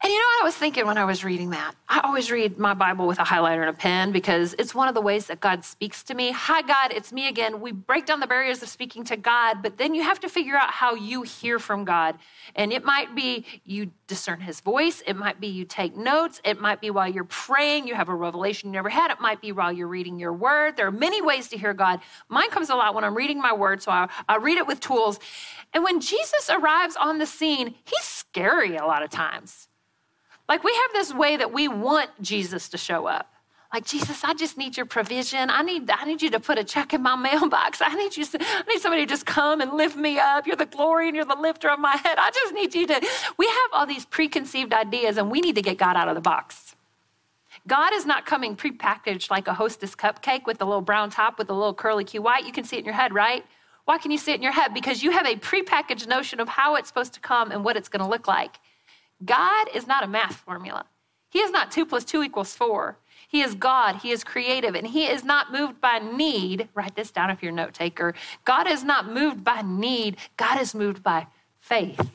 And 0.03 0.11
you 0.11 0.19
know 0.19 0.25
what 0.25 0.41
I 0.41 0.45
was 0.47 0.55
thinking 0.55 0.85
when 0.85 0.97
I 0.97 1.05
was 1.05 1.23
reading 1.23 1.51
that? 1.51 1.75
I 1.87 2.01
always 2.03 2.29
read 2.29 2.59
my 2.59 2.73
Bible 2.73 3.07
with 3.07 3.19
a 3.19 3.23
highlighter 3.23 3.61
and 3.61 3.69
a 3.69 3.73
pen 3.73 4.11
because 4.11 4.53
it's 4.59 4.75
one 4.75 4.89
of 4.89 4.95
the 4.95 4.99
ways 4.99 5.27
that 5.27 5.39
God 5.39 5.63
speaks 5.63 6.03
to 6.03 6.13
me. 6.13 6.31
Hi, 6.31 6.61
God, 6.61 6.91
it's 6.91 7.13
me 7.13 7.29
again. 7.29 7.61
We 7.61 7.71
break 7.71 8.05
down 8.05 8.19
the 8.19 8.27
barriers 8.27 8.61
of 8.61 8.67
speaking 8.67 9.05
to 9.05 9.15
God, 9.15 9.63
but 9.63 9.77
then 9.77 9.95
you 9.95 10.03
have 10.03 10.19
to 10.19 10.27
figure 10.27 10.57
out 10.57 10.71
how 10.71 10.93
you 10.93 11.21
hear 11.21 11.57
from 11.57 11.85
God. 11.85 12.17
And 12.53 12.73
it 12.73 12.83
might 12.83 13.15
be 13.15 13.45
you 13.63 13.91
discern 14.07 14.41
his 14.41 14.59
voice, 14.59 15.01
it 15.07 15.15
might 15.15 15.39
be 15.39 15.47
you 15.47 15.63
take 15.63 15.95
notes, 15.95 16.41
it 16.43 16.59
might 16.59 16.81
be 16.81 16.89
while 16.89 17.07
you're 17.07 17.23
praying, 17.23 17.87
you 17.87 17.95
have 17.95 18.09
a 18.09 18.15
revelation 18.15 18.71
you 18.71 18.73
never 18.73 18.89
had, 18.89 19.09
it 19.09 19.21
might 19.21 19.39
be 19.39 19.53
while 19.53 19.71
you're 19.71 19.87
reading 19.87 20.19
your 20.19 20.33
word. 20.33 20.75
There 20.75 20.87
are 20.87 20.91
many 20.91 21.21
ways 21.21 21.47
to 21.47 21.57
hear 21.57 21.73
God. 21.73 22.01
Mine 22.27 22.49
comes 22.49 22.69
a 22.69 22.75
lot 22.75 22.93
when 22.93 23.05
I'm 23.05 23.15
reading 23.15 23.39
my 23.39 23.53
word, 23.53 23.81
so 23.81 23.89
I, 23.89 24.09
I 24.27 24.35
read 24.35 24.57
it 24.57 24.67
with 24.67 24.81
tools. 24.81 25.17
And 25.73 25.81
when 25.81 26.01
Jesus 26.01 26.49
arrives 26.49 26.97
on 26.97 27.19
the 27.19 27.25
scene, 27.25 27.75
he's 27.85 28.03
scary 28.03 28.75
a 28.75 28.85
lot 28.85 29.01
of 29.01 29.09
times. 29.09 29.69
Like 30.53 30.63
we 30.63 30.71
have 30.71 30.93
this 30.93 31.11
way 31.11 31.37
that 31.37 31.51
we 31.51 31.67
want 31.67 32.11
Jesus 32.21 32.69
to 32.69 32.77
show 32.77 33.07
up. 33.07 33.33
Like 33.73 33.85
Jesus, 33.85 34.23
I 34.23 34.35
just 34.35 34.55
need 34.55 34.77
your 34.77 34.85
provision. 34.85 35.49
I 35.49 35.63
need, 35.63 35.89
I 35.89 36.05
need 36.05 36.21
you 36.21 36.29
to 36.29 36.39
put 36.39 36.59
a 36.59 36.63
check 36.63 36.93
in 36.93 37.01
my 37.01 37.15
mailbox. 37.31 37.81
I 37.81 37.91
need 37.95 38.15
you. 38.15 38.23
I 38.39 38.63
need 38.69 38.79
somebody 38.79 39.01
to 39.01 39.09
just 39.09 39.25
come 39.25 39.61
and 39.61 39.73
lift 39.73 39.97
me 39.97 40.19
up. 40.19 40.45
You're 40.45 40.55
the 40.55 40.67
glory 40.67 41.07
and 41.07 41.15
you're 41.15 41.25
the 41.25 41.33
lifter 41.33 41.71
of 41.71 41.79
my 41.79 41.95
head. 41.95 42.19
I 42.19 42.29
just 42.29 42.53
need 42.53 42.75
you 42.75 42.85
to. 42.85 43.01
We 43.35 43.47
have 43.47 43.69
all 43.73 43.87
these 43.87 44.05
preconceived 44.05 44.73
ideas, 44.73 45.17
and 45.17 45.31
we 45.31 45.41
need 45.41 45.55
to 45.55 45.63
get 45.63 45.79
God 45.79 45.95
out 45.95 46.07
of 46.07 46.13
the 46.13 46.21
box. 46.21 46.75
God 47.65 47.91
is 47.95 48.05
not 48.05 48.27
coming 48.27 48.55
prepackaged 48.55 49.31
like 49.31 49.47
a 49.47 49.55
hostess 49.55 49.95
cupcake 49.95 50.45
with 50.45 50.61
a 50.61 50.65
little 50.65 50.81
brown 50.81 51.09
top 51.09 51.39
with 51.39 51.49
a 51.49 51.53
little 51.53 51.73
curly 51.73 52.03
Q 52.03 52.21
white. 52.21 52.45
You 52.45 52.51
can 52.51 52.63
see 52.63 52.75
it 52.75 52.81
in 52.81 52.85
your 52.85 52.93
head, 52.93 53.11
right? 53.11 53.43
Why 53.85 53.97
can 53.97 54.11
you 54.11 54.19
see 54.19 54.33
it 54.33 54.35
in 54.35 54.43
your 54.43 54.51
head? 54.51 54.71
Because 54.75 55.01
you 55.01 55.09
have 55.09 55.25
a 55.25 55.35
prepackaged 55.35 56.07
notion 56.07 56.39
of 56.39 56.47
how 56.47 56.75
it's 56.75 56.89
supposed 56.89 57.15
to 57.15 57.19
come 57.19 57.49
and 57.49 57.65
what 57.65 57.75
it's 57.75 57.89
going 57.89 58.03
to 58.03 58.07
look 58.07 58.27
like. 58.27 58.59
God 59.25 59.67
is 59.73 59.87
not 59.87 60.03
a 60.03 60.07
math 60.07 60.35
formula. 60.35 60.85
He 61.29 61.39
is 61.39 61.51
not 61.51 61.71
two 61.71 61.85
plus 61.85 62.03
two 62.05 62.23
equals 62.23 62.55
four. 62.55 62.97
He 63.27 63.41
is 63.41 63.55
God. 63.55 63.95
He 63.97 64.11
is 64.11 64.23
creative, 64.23 64.75
and 64.75 64.85
He 64.85 65.07
is 65.07 65.23
not 65.23 65.51
moved 65.51 65.81
by 65.81 65.97
need. 65.97 66.69
Write 66.75 66.95
this 66.95 67.09
down 67.09 67.31
if 67.31 67.41
you're 67.41 67.51
a 67.51 67.55
note 67.55 67.73
taker. 67.73 68.13
God 68.45 68.67
is 68.67 68.83
not 68.83 69.11
moved 69.11 69.43
by 69.43 69.63
need, 69.63 70.17
God 70.37 70.61
is 70.61 70.75
moved 70.75 71.01
by 71.01 71.25
faith. 71.59 72.11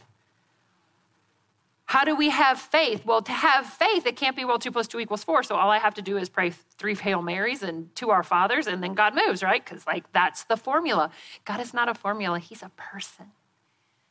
How 1.86 2.04
do 2.04 2.14
we 2.14 2.28
have 2.28 2.60
faith? 2.60 3.06
Well, 3.06 3.22
to 3.22 3.32
have 3.32 3.64
faith, 3.66 4.06
it 4.06 4.14
can't 4.14 4.36
be, 4.36 4.44
well, 4.44 4.58
two 4.58 4.70
plus 4.70 4.86
two 4.86 5.00
equals 5.00 5.24
four. 5.24 5.42
So 5.42 5.56
all 5.56 5.70
I 5.70 5.78
have 5.78 5.94
to 5.94 6.02
do 6.02 6.18
is 6.18 6.28
pray 6.28 6.50
three 6.50 6.94
Hail 6.94 7.22
Marys 7.22 7.62
and 7.62 7.92
two 7.96 8.10
Our 8.10 8.22
Fathers, 8.22 8.66
and 8.66 8.82
then 8.82 8.92
God 8.92 9.14
moves, 9.14 9.42
right? 9.42 9.64
Because, 9.64 9.86
like, 9.86 10.04
that's 10.12 10.44
the 10.44 10.56
formula. 10.56 11.10
God 11.46 11.60
is 11.60 11.72
not 11.72 11.88
a 11.88 11.94
formula, 11.94 12.38
He's 12.38 12.62
a 12.62 12.70
person. 12.76 13.32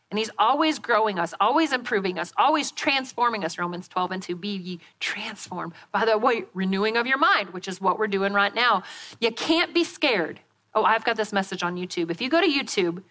And 0.09 0.17
he's 0.17 0.29
always 0.37 0.79
growing 0.79 1.19
us, 1.19 1.33
always 1.39 1.73
improving 1.73 2.17
us, 2.17 2.31
always 2.37 2.71
transforming 2.71 3.43
us. 3.43 3.57
Romans 3.57 3.87
12 3.89 4.11
and 4.11 4.23
2 4.23 4.35
be 4.35 4.55
ye 4.55 4.79
transformed 4.99 5.73
by 5.91 6.05
the 6.05 6.17
way, 6.17 6.45
renewing 6.53 6.95
of 6.95 7.05
your 7.05 7.17
mind, 7.17 7.49
which 7.49 7.67
is 7.67 7.81
what 7.81 7.99
we're 7.99 8.07
doing 8.07 8.33
right 8.33 8.55
now. 8.55 8.83
You 9.19 9.31
can't 9.31 9.73
be 9.73 9.83
scared. 9.83 10.39
Oh, 10.73 10.83
I've 10.83 11.03
got 11.03 11.17
this 11.17 11.33
message 11.33 11.61
on 11.61 11.75
YouTube. 11.75 12.09
If 12.09 12.21
you 12.21 12.29
go 12.29 12.39
to 12.39 12.47
YouTube, 12.47 13.03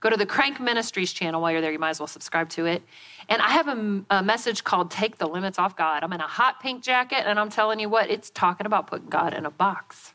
Go 0.00 0.08
to 0.08 0.16
the 0.16 0.26
Crank 0.26 0.58
Ministries 0.58 1.12
channel 1.12 1.42
while 1.42 1.52
you're 1.52 1.60
there. 1.60 1.70
You 1.70 1.78
might 1.78 1.90
as 1.90 2.00
well 2.00 2.06
subscribe 2.06 2.48
to 2.50 2.64
it. 2.64 2.82
And 3.28 3.40
I 3.42 3.50
have 3.50 3.68
a, 3.68 4.02
a, 4.08 4.22
message 4.22 4.64
called 4.64 4.90
Take 4.90 5.18
the 5.18 5.28
Limits 5.28 5.58
Off 5.58 5.76
God. 5.76 6.02
I'm 6.02 6.12
in 6.14 6.20
a 6.20 6.26
hot 6.26 6.58
pink 6.60 6.82
jacket, 6.82 7.24
and 7.26 7.38
I'm 7.38 7.50
telling 7.50 7.78
you 7.78 7.90
what, 7.90 8.10
it's 8.10 8.30
talking 8.30 8.66
about 8.66 8.86
putting 8.86 9.08
God 9.08 9.34
in 9.34 9.44
a 9.44 9.50
box. 9.50 10.14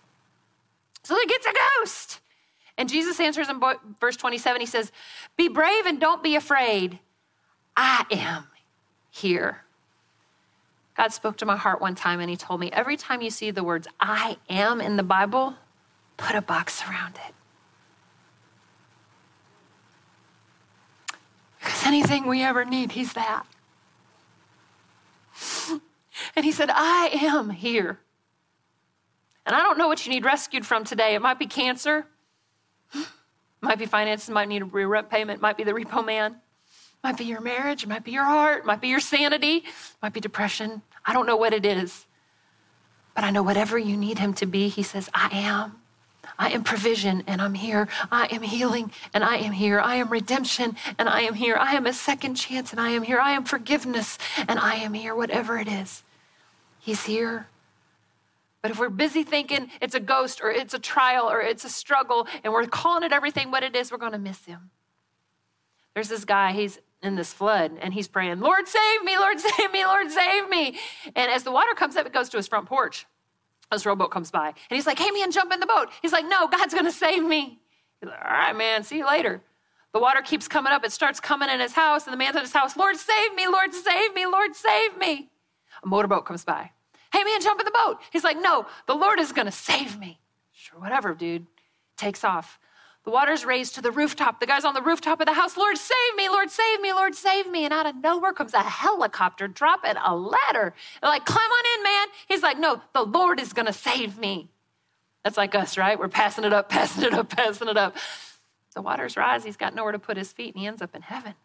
So 1.04 1.14
there 1.14 1.26
gets 1.28 1.46
a 1.46 1.54
ghost. 1.80 2.20
And 2.78 2.90
Jesus 2.90 3.20
answers 3.20 3.50
in 3.50 3.62
verse 4.00 4.18
27 4.18 4.60
He 4.62 4.68
says, 4.68 4.92
Be 5.38 5.48
brave 5.48 5.86
and 5.86 6.00
don't 6.00 6.24
be 6.24 6.36
afraid. 6.36 7.00
I 7.76 8.06
am 8.12 8.48
here. 9.10 9.62
God 10.96 11.12
spoke 11.12 11.38
to 11.38 11.46
my 11.46 11.58
heart 11.58 11.82
one 11.82 11.96
time 11.96 12.20
and 12.20 12.30
He 12.30 12.38
told 12.38 12.60
me, 12.60 12.72
Every 12.72 12.98
time 12.98 13.22
you 13.22 13.30
see 13.30 13.52
the 13.52 13.64
words 13.64 13.88
I 14.00 14.38
am 14.50 14.82
in 14.82 14.98
the 14.98 15.04
Bible, 15.04 15.56
put 16.18 16.36
a 16.36 16.42
box 16.42 16.84
around 16.88 17.16
it. 17.28 17.34
Because 21.60 21.86
anything 21.86 22.28
we 22.28 22.44
ever 22.44 22.66
need, 22.66 22.92
He's 22.92 23.14
that. 23.14 23.46
And 26.36 26.46
He 26.46 26.52
said, 26.52 26.70
I 26.72 27.10
am 27.22 27.50
here. 27.50 28.00
And 29.46 29.56
I 29.56 29.60
don't 29.60 29.78
know 29.78 29.88
what 29.88 30.06
you 30.06 30.12
need 30.12 30.26
rescued 30.26 30.66
from 30.66 30.84
today. 30.84 31.14
It 31.14 31.22
might 31.22 31.38
be 31.38 31.46
cancer, 31.46 32.08
might 33.66 33.80
be 33.80 33.86
finances, 33.86 34.30
might 34.30 34.48
need 34.48 34.62
a 34.62 34.66
rent 34.66 35.10
payment, 35.10 35.42
might 35.42 35.58
be 35.58 35.64
the 35.64 35.74
repo 35.74 36.06
man, 36.06 36.38
might 37.04 37.18
be 37.18 37.26
your 37.26 37.42
marriage, 37.42 37.86
might 37.86 38.04
be 38.04 38.12
your 38.12 38.24
heart, 38.24 38.66
might 38.66 38.80
be 38.80 38.88
your 38.88 39.00
sanity, 39.00 39.64
might 40.02 40.14
be 40.14 40.20
depression. 40.20 40.82
I 41.06 41.14
don't 41.14 41.26
know 41.26 41.36
what 41.36 41.54
it 41.54 41.66
is. 41.66 42.06
But 43.14 43.24
I 43.24 43.32
know 43.32 43.44
whatever 43.44 43.78
you 43.78 43.98
need 43.98 44.20
him 44.20 44.34
to 44.36 44.46
be, 44.46 44.68
he 44.70 44.84
says, 44.84 45.10
I 45.14 45.30
am. 45.32 45.82
I 46.38 46.50
am 46.50 46.64
provision 46.64 47.24
and 47.28 47.42
I'm 47.42 47.54
here. 47.54 47.88
I 48.12 48.26
am 48.26 48.42
healing 48.42 48.92
and 49.14 49.24
I 49.24 49.38
am 49.38 49.54
here. 49.54 49.80
I 49.80 49.96
am 49.96 50.10
redemption 50.10 50.76
and 50.98 51.08
I 51.08 51.22
am 51.22 51.34
here. 51.34 51.56
I 51.56 51.76
am 51.76 51.86
a 51.86 51.94
second 51.94 52.36
chance 52.36 52.72
and 52.72 52.80
I 52.80 52.90
am 52.90 53.04
here. 53.04 53.20
I 53.20 53.32
am 53.32 53.46
forgiveness 53.46 54.18
and 54.48 54.60
I 54.60 54.76
am 54.76 54.94
here, 54.94 55.16
whatever 55.16 55.58
it 55.58 55.68
is. 55.68 56.04
He's 56.80 57.06
here. 57.06 57.48
But 58.66 58.72
if 58.72 58.80
we're 58.80 58.90
busy 58.90 59.22
thinking 59.22 59.70
it's 59.80 59.94
a 59.94 60.00
ghost 60.00 60.42
or 60.44 60.50
it's 60.50 60.74
a 60.74 60.80
trial 60.80 61.30
or 61.30 61.40
it's 61.40 61.66
a 61.66 61.70
struggle 61.70 62.28
and 62.44 62.52
we're 62.52 62.66
calling 62.66 63.04
it 63.04 63.12
everything 63.12 63.52
what 63.52 63.62
it 63.62 63.76
is, 63.76 63.92
we're 63.92 64.00
going 64.00 64.14
to 64.14 64.18
miss 64.18 64.44
him. 64.46 64.72
There's 65.94 66.10
this 66.10 66.26
guy, 66.26 66.52
he's 66.52 66.80
in 67.04 67.16
this 67.16 67.32
flood 67.32 67.74
and 67.80 67.94
he's 67.94 68.08
praying, 68.08 68.40
Lord, 68.40 68.68
save 68.68 69.04
me, 69.04 69.20
Lord, 69.20 69.40
save 69.56 69.72
me, 69.72 69.86
Lord, 69.86 70.10
save 70.10 70.50
me. 70.50 70.80
And 71.16 71.32
as 71.32 71.44
the 71.44 71.52
water 71.52 71.76
comes 71.76 71.96
up, 71.96 72.08
it 72.08 72.12
goes 72.12 72.28
to 72.30 72.38
his 72.38 72.48
front 72.48 72.66
porch. 72.66 73.06
This 73.72 73.86
rowboat 73.86 74.10
comes 74.10 74.32
by 74.32 74.48
and 74.48 74.56
he's 74.72 74.88
like, 74.88 74.98
Hey, 74.98 75.12
man, 75.12 75.32
jump 75.32 75.54
in 75.54 75.60
the 75.60 75.68
boat. 75.68 75.90
He's 76.02 76.12
like, 76.12 76.26
No, 76.28 76.48
God's 76.48 76.74
going 76.74 76.88
to 76.88 76.92
save 76.92 77.24
me. 77.24 77.60
He's 78.02 78.10
like, 78.10 78.18
All 78.20 78.32
right, 78.32 78.58
man, 78.58 78.82
see 78.82 78.98
you 78.98 79.06
later. 79.06 79.44
The 79.94 80.00
water 80.00 80.24
keeps 80.24 80.48
coming 80.48 80.74
up. 80.74 80.84
It 80.84 80.92
starts 80.92 81.20
coming 81.20 81.50
in 81.50 81.60
his 81.60 81.74
house, 81.74 82.08
and 82.08 82.14
the 82.14 82.18
man's 82.18 82.36
in 82.36 82.42
his 82.42 82.52
house, 82.52 82.76
Lord, 82.76 82.96
save 82.96 83.36
me, 83.36 83.46
Lord, 83.46 83.76
save 83.76 84.16
me, 84.16 84.26
Lord, 84.26 84.56
save 84.56 84.98
me. 84.98 85.30
A 85.84 85.88
motorboat 85.88 86.26
comes 86.26 86.44
by. 86.44 86.72
Hey, 87.16 87.24
man, 87.24 87.40
jump 87.40 87.62
in 87.62 87.66
the 87.66 87.72
boat. 87.72 88.00
He's 88.12 88.26
like, 88.26 88.38
No, 88.38 88.66
the 88.88 88.94
Lord 88.94 89.22
is 89.22 89.32
going 89.32 89.46
to 89.46 89.52
save 89.52 89.98
me. 89.98 90.20
Sure, 90.52 90.78
whatever, 90.78 91.14
dude. 91.14 91.46
Takes 91.96 92.26
off. 92.26 92.60
The 93.06 93.12
water's 93.12 93.46
raised 93.46 93.76
to 93.76 93.82
the 93.82 93.92
rooftop. 93.92 94.42
The 94.42 94.46
guy's 94.46 94.66
on 94.66 94.74
the 94.74 94.82
rooftop 94.82 95.22
of 95.22 95.26
the 95.26 95.34
house. 95.34 95.56
Lord, 95.56 95.78
save 95.78 96.16
me, 96.18 96.28
Lord, 96.28 96.52
save 96.52 96.82
me, 96.82 96.92
Lord, 96.92 97.16
save 97.16 97.50
me. 97.50 97.64
And 97.64 97.74
out 97.74 97.86
of 97.86 97.96
nowhere 97.96 98.34
comes 98.34 98.54
a 98.54 98.64
helicopter 98.64 99.48
dropping 99.48 99.94
a 99.96 100.14
ladder. 100.14 100.74
They're 101.02 101.10
like, 101.10 101.24
climb 101.24 101.50
on 101.50 101.78
in, 101.78 101.84
man. 101.84 102.08
He's 102.28 102.44
like, 102.44 102.60
no, 102.60 102.82
the 102.94 103.04
Lord 103.04 103.40
is 103.40 103.54
going 103.54 103.68
to 103.68 103.74
save 103.74 104.18
me. 104.18 104.50
That's 105.24 105.38
like 105.38 105.56
us, 105.56 105.78
right? 105.78 105.98
We're 105.98 106.10
passing 106.10 106.44
it 106.44 106.52
up, 106.52 106.68
passing 106.70 107.04
it 107.06 107.14
up, 107.14 107.30
passing 107.30 107.70
it 107.70 107.78
up. 107.78 107.96
The 108.74 108.82
waters 108.82 109.16
rise. 109.16 109.46
He's 109.46 109.56
got 109.56 109.74
nowhere 109.74 109.94
to 109.94 110.00
put 110.00 110.18
his 110.18 110.34
feet, 110.34 110.54
and 110.54 110.60
he 110.60 110.68
ends 110.68 110.82
up 110.82 110.94
in 110.94 111.02
heaven. 111.02 111.36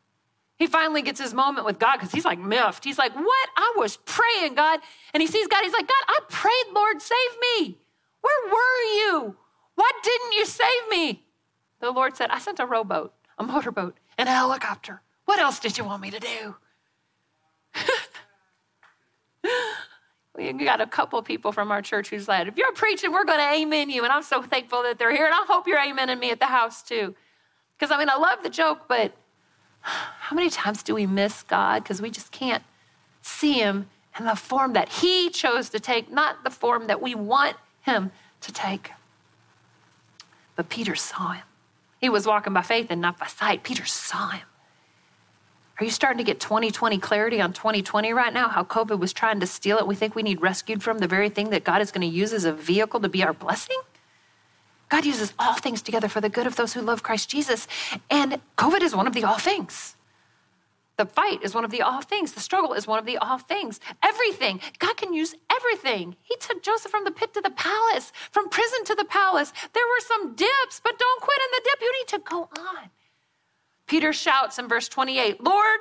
He 0.60 0.66
finally 0.66 1.00
gets 1.00 1.18
his 1.18 1.32
moment 1.32 1.64
with 1.64 1.78
God 1.78 1.96
because 1.96 2.12
he's 2.12 2.26
like 2.26 2.38
miffed. 2.38 2.84
He's 2.84 2.98
like, 2.98 3.14
What? 3.14 3.48
I 3.56 3.72
was 3.78 3.96
praying, 4.04 4.56
God. 4.56 4.80
And 5.14 5.22
he 5.22 5.26
sees 5.26 5.46
God. 5.46 5.64
He's 5.64 5.72
like, 5.72 5.88
God, 5.88 6.04
I 6.06 6.18
prayed, 6.28 6.74
Lord, 6.74 7.00
save 7.00 7.16
me. 7.58 7.78
Where 8.20 8.52
were 8.52 8.82
you? 8.94 9.36
Why 9.76 9.90
didn't 10.02 10.32
you 10.32 10.44
save 10.44 10.88
me? 10.90 11.24
The 11.80 11.90
Lord 11.90 12.14
said, 12.14 12.28
I 12.28 12.38
sent 12.38 12.60
a 12.60 12.66
rowboat, 12.66 13.14
a 13.38 13.42
motorboat, 13.42 13.96
and 14.18 14.28
a 14.28 14.32
helicopter. 14.32 15.00
What 15.24 15.38
else 15.38 15.60
did 15.60 15.78
you 15.78 15.84
want 15.84 16.02
me 16.02 16.10
to 16.10 16.20
do? 16.20 16.56
we 20.36 20.52
got 20.52 20.82
a 20.82 20.86
couple 20.86 21.22
people 21.22 21.52
from 21.52 21.70
our 21.70 21.80
church 21.80 22.10
who's 22.10 22.28
like, 22.28 22.48
if 22.48 22.58
you're 22.58 22.72
preaching, 22.72 23.12
we're 23.12 23.24
going 23.24 23.38
to 23.38 23.50
amen 23.50 23.88
you. 23.88 24.04
And 24.04 24.12
I'm 24.12 24.22
so 24.22 24.42
thankful 24.42 24.82
that 24.82 24.98
they're 24.98 25.16
here. 25.16 25.24
And 25.24 25.34
I 25.34 25.44
hope 25.48 25.66
you're 25.66 25.78
amening 25.78 26.18
me 26.18 26.30
at 26.32 26.38
the 26.38 26.44
house 26.46 26.82
too. 26.82 27.14
Because 27.78 27.90
I 27.90 27.96
mean, 27.98 28.10
I 28.10 28.16
love 28.16 28.42
the 28.42 28.50
joke, 28.50 28.80
but 28.86 29.14
how 29.82 30.36
many 30.36 30.50
times 30.50 30.82
do 30.82 30.94
we 30.94 31.06
miss 31.06 31.42
God 31.42 31.82
because 31.82 32.00
we 32.00 32.10
just 32.10 32.32
can't 32.32 32.62
see 33.22 33.54
Him 33.54 33.88
in 34.18 34.26
the 34.26 34.36
form 34.36 34.72
that 34.74 34.88
He 34.88 35.30
chose 35.30 35.70
to 35.70 35.80
take, 35.80 36.10
not 36.10 36.44
the 36.44 36.50
form 36.50 36.86
that 36.86 37.00
we 37.00 37.14
want 37.14 37.56
Him 37.82 38.10
to 38.42 38.52
take? 38.52 38.92
But 40.56 40.68
Peter 40.68 40.94
saw 40.94 41.32
Him. 41.32 41.44
He 42.00 42.08
was 42.08 42.26
walking 42.26 42.52
by 42.52 42.62
faith 42.62 42.86
and 42.90 43.00
not 43.00 43.18
by 43.18 43.26
sight. 43.26 43.62
Peter 43.62 43.84
saw 43.84 44.30
him. 44.30 44.46
Are 45.78 45.84
you 45.84 45.90
starting 45.90 46.18
to 46.18 46.24
get 46.24 46.40
2020 46.40 46.98
clarity 46.98 47.40
on 47.40 47.52
2020 47.52 48.12
right 48.12 48.32
now? 48.32 48.48
How 48.48 48.64
COVID 48.64 48.98
was 48.98 49.12
trying 49.12 49.40
to 49.40 49.46
steal 49.46 49.78
it. 49.78 49.86
We 49.86 49.94
think 49.94 50.14
we 50.14 50.22
need 50.22 50.40
rescued 50.40 50.82
from 50.82 50.98
the 50.98 51.06
very 51.06 51.28
thing 51.28 51.50
that 51.50 51.64
God 51.64 51.82
is 51.82 51.90
going 51.90 52.08
to 52.08 52.14
use 52.14 52.32
as 52.32 52.44
a 52.44 52.52
vehicle 52.52 53.00
to 53.00 53.08
be 53.08 53.22
our 53.22 53.32
blessing? 53.32 53.78
God 54.90 55.06
uses 55.06 55.32
all 55.38 55.54
things 55.54 55.80
together 55.80 56.08
for 56.08 56.20
the 56.20 56.28
good 56.28 56.46
of 56.46 56.56
those 56.56 56.74
who 56.74 56.82
love 56.82 57.02
Christ 57.02 57.30
Jesus. 57.30 57.66
And 58.10 58.40
COVID 58.58 58.82
is 58.82 58.94
one 58.94 59.06
of 59.06 59.14
the 59.14 59.24
all 59.24 59.38
things. 59.38 59.94
The 60.96 61.06
fight 61.06 61.42
is 61.42 61.54
one 61.54 61.64
of 61.64 61.70
the 61.70 61.80
all 61.80 62.02
things. 62.02 62.32
The 62.32 62.40
struggle 62.40 62.74
is 62.74 62.86
one 62.86 62.98
of 62.98 63.06
the 63.06 63.16
all 63.16 63.38
things. 63.38 63.80
Everything. 64.02 64.60
God 64.80 64.98
can 64.98 65.14
use 65.14 65.34
everything. 65.50 66.16
He 66.22 66.36
took 66.36 66.62
Joseph 66.62 66.90
from 66.90 67.04
the 67.04 67.10
pit 67.10 67.32
to 67.34 67.40
the 67.40 67.50
palace, 67.50 68.12
from 68.32 68.50
prison 68.50 68.84
to 68.84 68.94
the 68.94 69.06
palace. 69.06 69.52
There 69.72 69.86
were 69.86 70.00
some 70.06 70.34
dips, 70.34 70.80
but 70.84 70.98
don't 70.98 71.22
quit 71.22 71.38
in 71.38 71.50
the 71.52 71.62
dip. 71.64 71.80
You 71.80 71.92
need 72.00 72.08
to 72.08 72.18
go 72.18 72.48
on. 72.58 72.90
Peter 73.86 74.12
shouts 74.12 74.58
in 74.58 74.68
verse 74.68 74.88
28 74.88 75.42
Lord, 75.42 75.80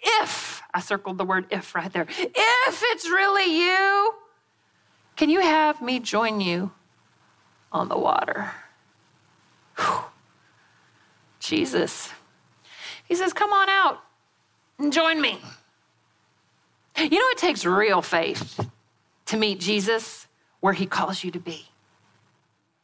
if, 0.00 0.62
I 0.74 0.80
circled 0.80 1.16
the 1.16 1.24
word 1.24 1.46
if 1.50 1.74
right 1.74 1.92
there, 1.92 2.06
if 2.10 2.82
it's 2.88 3.08
really 3.08 3.64
you, 3.64 4.14
can 5.16 5.30
you 5.30 5.40
have 5.40 5.80
me 5.80 6.00
join 6.00 6.40
you 6.40 6.72
on 7.72 7.88
the 7.88 7.98
water? 7.98 8.50
Whew. 9.76 10.04
Jesus. 11.38 12.10
He 13.06 13.14
says, 13.14 13.32
Come 13.32 13.52
on 13.52 13.68
out 13.68 14.00
and 14.78 14.92
join 14.92 15.20
me. 15.20 15.40
You 16.96 17.18
know, 17.18 17.28
it 17.30 17.38
takes 17.38 17.64
real 17.64 18.02
faith 18.02 18.68
to 19.26 19.36
meet 19.36 19.60
Jesus 19.60 20.26
where 20.60 20.74
he 20.74 20.86
calls 20.86 21.24
you 21.24 21.30
to 21.30 21.40
be. 21.40 21.66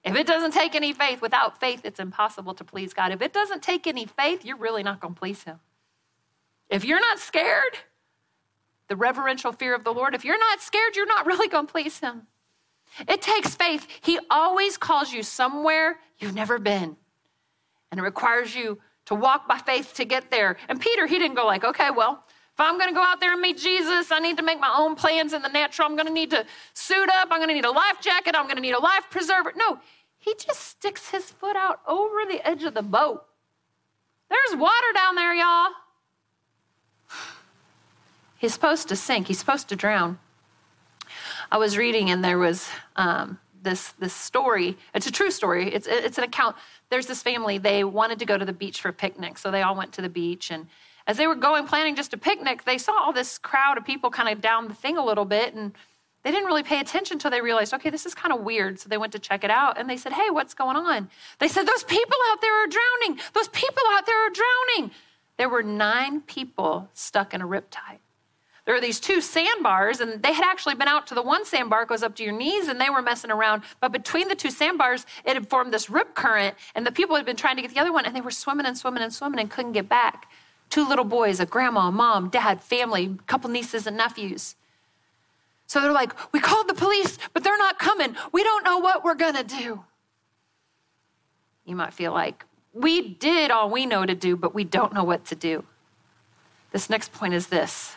If 0.05 0.15
it 0.15 0.27
doesn't 0.27 0.53
take 0.53 0.75
any 0.75 0.93
faith, 0.93 1.21
without 1.21 1.59
faith, 1.59 1.81
it's 1.85 1.99
impossible 1.99 2.55
to 2.55 2.65
please 2.65 2.95
God. 2.95 3.13
If 3.13 3.21
it 3.21 3.33
doesn't 3.33 3.63
take 3.63 3.87
any 3.87 4.07
faith, 4.07 4.45
you're 4.45 4.57
really 4.57 4.85
not 4.85 5.01
going 5.01 5.15
to 5.15 5.19
please 5.19 5.43
him. 5.43 5.59
If 6.71 6.85
you're 6.85 7.01
not 7.01 7.19
scared, 7.19 7.77
the 8.89 8.97
reverential 8.97 9.53
fear 9.53 9.75
of 9.75 9.83
the 9.83 9.93
Lord, 9.93 10.15
if 10.15 10.25
you're 10.25 10.39
not 10.39 10.61
scared, 10.61 10.95
you're 10.95 11.07
not 11.07 11.27
really 11.27 11.49
going 11.49 11.67
to 11.67 11.73
please 11.73 11.99
him. 11.99 12.29
It 13.09 13.23
takes 13.23 13.55
faith. 13.55 13.87
He 14.01 14.19
always 14.31 14.77
calls 14.77 15.13
you 15.13 15.23
somewhere 15.23 15.99
you've 16.19 16.35
never 16.35 16.59
been. 16.59 16.97
And 17.91 18.01
it 18.01 18.03
requires 18.03 18.55
you 18.55 18.79
to 19.07 19.15
walk 19.15 19.47
by 19.49 19.59
faith 19.59 19.95
to 19.95 20.05
get 20.05 20.31
there. 20.31 20.57
And 20.69 20.81
Peter, 20.81 21.07
he 21.07 21.19
didn't 21.19 21.37
go 21.37 21.47
like, 21.47 21.65
okay, 21.65 21.91
well, 21.91 22.25
if 22.53 22.61
I'm 22.61 22.79
going 22.79 22.89
to 22.89 22.95
go 22.95 23.03
out 23.03 23.21
there 23.21 23.33
and 23.33 23.41
meet 23.41 23.59
Jesus, 23.59 24.11
I 24.11 24.19
need 24.19 24.39
to 24.39 24.43
make 24.43 24.59
my 24.59 24.75
own 24.75 24.95
plans 24.95 25.35
in 25.35 25.43
the 25.43 25.49
natural. 25.49 25.87
I'm 25.87 25.95
going 25.95 26.07
to 26.07 26.13
need 26.13 26.31
to 26.31 26.45
suit 26.73 27.09
up. 27.11 27.29
I'm 27.31 27.39
going 27.39 27.49
to 27.49 27.55
need 27.55 27.67
a 27.67 27.71
life 27.71 28.01
jacket. 28.01 28.35
I'm 28.35 28.45
going 28.45 28.57
to 28.57 28.63
need 28.63 28.73
a 28.73 28.81
life 28.81 29.05
preserver. 29.11 29.53
No, 29.57 29.79
he 30.19 30.35
just 30.35 30.61
sticks 30.61 31.11
his 31.11 31.31
foot 31.31 31.55
out 31.55 31.81
over 31.87 32.25
the 32.29 32.41
edge 32.47 32.65
of 32.65 32.75
the 32.75 32.83
boat. 32.83 33.27
There's 34.29 34.59
water 34.59 34.93
down 34.95 35.15
there, 35.15 35.35
y'all. 35.35 35.69
He's 38.39 38.55
supposed 38.55 38.89
to 38.89 38.97
sink, 38.97 39.29
he's 39.29 39.39
supposed 39.39 39.69
to 39.71 39.77
drown. 39.77 40.19
I 41.51 41.59
was 41.59 41.77
reading, 41.77 42.11
and 42.11 42.25
there 42.25 42.39
was 42.39 42.69
um, 42.97 43.39
this, 43.63 43.93
this 43.99 44.15
story. 44.15 44.77
It's 44.95 45.07
a 45.07 45.13
true 45.13 45.31
story, 45.31 45.73
it's, 45.73 45.87
it's 45.87 46.19
an 46.19 46.25
account 46.25 46.57
there's 46.89 47.07
this 47.07 47.23
family, 47.23 47.59
they 47.59 47.85
wanted 47.85 48.19
to 48.21 48.25
go 48.25 48.39
to 48.39 48.45
the 48.45 48.53
beach 48.53 48.81
for 48.81 48.89
a 48.89 48.93
picnic. 48.93 49.39
So 49.39 49.51
they 49.51 49.63
all 49.63 49.75
went 49.75 49.93
to 49.95 50.03
the 50.03 50.09
beach. 50.09 50.51
And 50.51 50.69
as 51.07 51.17
they 51.17 51.27
were 51.27 51.35
going, 51.35 51.67
planning 51.67 51.97
just 51.97 52.15
a 52.15 52.19
picnic, 52.19 52.65
they 52.65 52.79
saw 52.79 52.93
all 52.93 53.13
this 53.13 53.39
crowd 53.39 53.77
of 53.77 53.85
people 53.85 54.11
kind 54.11 54.29
of 54.29 54.41
down 54.41 54.69
the 54.69 54.75
thing 54.75 54.97
a 54.97 55.05
little 55.05 55.25
bit. 55.25 55.55
And 55.55 55.73
they 56.23 56.31
didn't 56.31 56.47
really 56.47 56.63
pay 56.63 56.81
attention 56.81 57.17
until 57.17 57.31
they 57.31 57.41
realized, 57.41 57.75
okay, 57.75 57.91
this 57.91 58.07
is 58.07 58.15
kind 58.15 58.33
of 58.33 58.41
weird. 58.41 58.79
So 58.79 58.89
they 58.89 58.99
went 58.99 59.13
to 59.13 59.19
check 59.19 59.45
it 59.45 59.51
out 59.51 59.79
and 59.79 59.91
they 59.91 59.97
said, 59.97 60.13
hey, 60.13 60.31
what's 60.31 60.55
going 60.55 60.77
on? 60.77 61.09
They 61.39 61.49
said, 61.49 61.67
those 61.67 61.85
people 61.85 62.17
out 62.31 62.41
there 62.41 62.55
are 62.55 62.67
drowning. 62.67 63.21
Those 63.33 63.49
people 63.49 63.83
out 63.93 64.07
there 64.07 64.27
are 64.27 64.31
drowning. 64.31 64.93
There 65.37 65.49
were 65.49 65.63
nine 65.63 66.21
people 66.23 66.89
stuck 66.95 67.35
in 67.35 67.43
a 67.43 67.47
riptide. 67.47 67.99
There 68.67 68.75
were 68.75 68.81
these 68.81 68.99
two 68.99 69.21
sandbars, 69.21 70.01
and 70.01 70.21
they 70.25 70.33
had 70.33 70.45
actually 70.45 70.75
been 70.75 70.89
out 70.89 71.07
to 71.07 71.15
the 71.15 71.23
one 71.23 71.45
sandbar 71.45 71.87
goes 71.87 72.03
up 72.03 72.17
to 72.17 72.25
your 72.25 72.33
knees, 72.33 72.67
and 72.67 72.81
they 72.81 72.91
were 72.91 73.01
messing 73.01 73.31
around. 73.31 73.63
But 73.81 73.93
between 73.93 74.27
the 74.27 74.35
two 74.35 74.51
sandbars, 74.51 75.07
it 75.25 75.35
had 75.35 75.49
formed 75.49 75.73
this 75.73 75.89
rip 75.89 76.17
current, 76.17 76.57
and 76.75 76.85
the 76.85 76.91
people 76.91 77.15
had 77.15 77.25
been 77.25 77.37
trying 77.37 77.55
to 77.57 77.63
get 77.63 77.73
the 77.73 77.79
other 77.79 77.93
one, 77.93 78.05
and 78.05 78.15
they 78.15 78.21
were 78.21 78.33
swimming 78.33 78.67
and 78.67 78.77
swimming 78.77 79.05
and 79.05 79.15
swimming 79.15 79.39
and 79.39 79.49
couldn't 79.49 79.73
get 79.73 79.89
back. 79.89 80.29
Two 80.69 80.87
little 80.87 81.05
boys, 81.05 81.39
a 81.39 81.47
grandma, 81.47 81.93
mom, 81.93 82.29
dad, 82.29 82.61
family, 82.61 83.17
couple 83.29 83.49
nieces 83.49 83.87
and 83.87 83.97
nephews. 83.97 84.57
So 85.69 85.81
they're 85.81 85.93
like, 85.93 86.33
We 86.33 86.41
called 86.41 86.69
the 86.69 86.75
police, 86.75 87.19
but 87.33 87.45
they're 87.45 87.57
not 87.57 87.79
coming. 87.79 88.17
We 88.33 88.43
don't 88.43 88.65
know 88.65 88.79
what 88.79 89.05
we're 89.05 89.15
gonna 89.15 89.45
do. 89.45 89.85
You 91.65 91.77
might 91.77 91.95
feel 91.95 92.13
like, 92.13 92.45
We 92.73 93.15
did 93.15 93.53
all 93.53 93.71
we 93.71 93.87
know 93.87 94.05
to 94.05 94.15
do, 94.17 94.37
but 94.37 94.57
we 94.57 94.65
don't 94.65 94.93
know 94.93 95.05
what 95.05 95.25
to 95.27 95.37
do. 95.37 95.65
This 96.73 96.91
next 96.91 97.13
point 97.13 97.33
is 97.33 97.47
this 97.47 97.95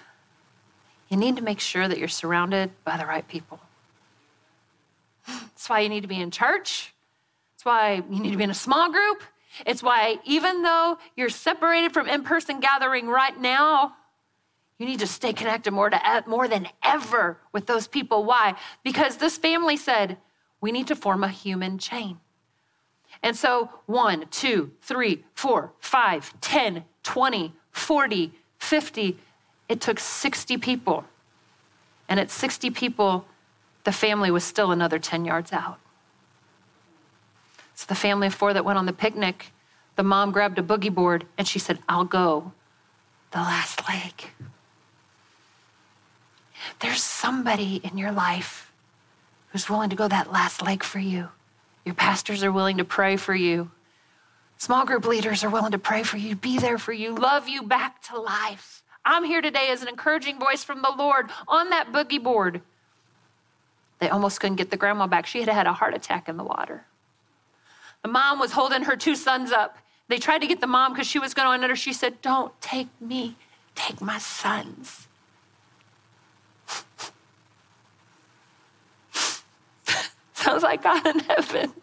you 1.09 1.17
need 1.17 1.35
to 1.37 1.43
make 1.43 1.59
sure 1.59 1.87
that 1.87 1.97
you're 1.97 2.07
surrounded 2.07 2.71
by 2.83 2.97
the 2.97 3.05
right 3.05 3.27
people. 3.27 3.59
That's 5.27 5.69
why 5.69 5.81
you 5.81 5.89
need 5.89 6.01
to 6.01 6.07
be 6.07 6.21
in 6.21 6.31
church. 6.31 6.93
That's 7.55 7.65
why 7.65 8.03
you 8.09 8.19
need 8.19 8.31
to 8.31 8.37
be 8.37 8.43
in 8.43 8.51
a 8.51 8.55
small 8.55 8.91
group. 8.91 9.23
It's 9.65 9.83
why, 9.83 10.19
even 10.25 10.61
though 10.61 10.97
you're 11.15 11.29
separated 11.29 11.91
from 11.91 12.07
in 12.07 12.23
person 12.23 12.59
gathering 12.59 13.07
right 13.07 13.37
now, 13.39 13.95
you 14.77 14.85
need 14.85 14.99
to 14.99 15.07
stay 15.07 15.33
connected 15.33 15.71
more, 15.71 15.89
to, 15.89 16.09
uh, 16.09 16.21
more 16.25 16.47
than 16.47 16.67
ever 16.83 17.37
with 17.51 17.65
those 17.65 17.87
people. 17.87 18.23
Why? 18.23 18.55
Because 18.83 19.17
this 19.17 19.37
family 19.37 19.75
said, 19.75 20.17
we 20.61 20.71
need 20.71 20.87
to 20.87 20.95
form 20.95 21.23
a 21.23 21.27
human 21.27 21.77
chain. 21.77 22.19
And 23.21 23.35
so, 23.35 23.69
one, 23.87 24.27
two, 24.31 24.71
three, 24.81 25.25
four, 25.33 25.73
five, 25.79 26.33
10, 26.39 26.85
20, 27.03 27.53
40, 27.71 28.31
50, 28.59 29.17
it 29.69 29.79
took 29.79 29.99
60 29.99 30.57
people. 30.57 31.05
And 32.09 32.19
at 32.19 32.31
60 32.31 32.71
people, 32.71 33.25
the 33.83 33.91
family 33.91 34.31
was 34.31 34.43
still 34.43 34.71
another 34.71 34.99
10 34.99 35.23
yards 35.23 35.53
out. 35.53 35.77
So 37.75 37.85
the 37.87 37.95
family 37.95 38.27
of 38.27 38.33
four 38.33 38.53
that 38.53 38.65
went 38.65 38.79
on 38.79 38.87
the 38.87 38.93
picnic, 38.93 39.53
the 39.95 40.03
mom 40.03 40.31
grabbed 40.31 40.59
a 40.59 40.63
boogie 40.63 40.93
board 40.93 41.25
and 41.37 41.47
she 41.47 41.59
said, 41.59 41.79
I'll 41.87 42.03
go 42.03 42.51
the 43.31 43.37
last 43.37 43.87
leg. 43.87 44.31
There's 46.79 47.03
somebody 47.03 47.79
in 47.83 47.97
your 47.97 48.11
life 48.11 48.71
who's 49.51 49.69
willing 49.69 49.91
to 49.91 49.95
go 49.95 50.07
that 50.07 50.31
last 50.31 50.61
leg 50.61 50.83
for 50.83 50.99
you. 50.99 51.29
Your 51.85 51.95
pastors 51.95 52.43
are 52.43 52.51
willing 52.51 52.77
to 52.77 52.85
pray 52.85 53.15
for 53.15 53.33
you. 53.33 53.71
Small 54.57 54.85
group 54.85 55.05
leaders 55.05 55.43
are 55.43 55.49
willing 55.49 55.71
to 55.71 55.79
pray 55.79 56.03
for 56.03 56.17
you, 56.17 56.35
be 56.35 56.59
there 56.59 56.77
for 56.77 56.91
you, 56.91 57.15
love 57.15 57.47
you 57.47 57.63
back 57.63 58.01
to 58.03 58.19
life. 58.19 58.78
I'm 59.09 59.23
here 59.23 59.41
today 59.41 59.69
as 59.69 59.81
an 59.81 59.87
encouraging 59.87 60.39
voice 60.39 60.63
from 60.63 60.83
the 60.83 60.93
Lord 60.95 61.31
on 61.47 61.71
that 61.71 61.91
boogie 61.91 62.21
board. 62.21 62.61
They 63.97 64.07
almost 64.07 64.39
couldn't 64.39 64.57
get 64.57 64.69
the 64.69 64.77
grandma 64.77 65.07
back. 65.07 65.25
She 65.25 65.39
had 65.39 65.49
had 65.49 65.65
a 65.65 65.73
heart 65.73 65.95
attack 65.95 66.29
in 66.29 66.37
the 66.37 66.43
water. 66.43 66.85
The 68.03 68.09
mom 68.09 68.37
was 68.39 68.51
holding 68.51 68.83
her 68.83 68.95
two 68.95 69.15
sons 69.15 69.51
up. 69.51 69.79
They 70.09 70.19
tried 70.19 70.41
to 70.41 70.47
get 70.47 70.61
the 70.61 70.67
mom 70.67 70.93
because 70.93 71.07
she 71.07 71.17
was 71.17 71.33
going 71.33 71.63
under. 71.63 71.75
She 71.75 71.91
said, 71.91 72.21
Don't 72.21 72.53
take 72.61 72.87
me, 73.01 73.35
take 73.73 73.99
my 73.99 74.19
sons. 74.19 75.07
Sounds 80.35 80.61
like 80.61 80.83
God 80.83 81.05
in 81.07 81.17
heaven 81.19 81.73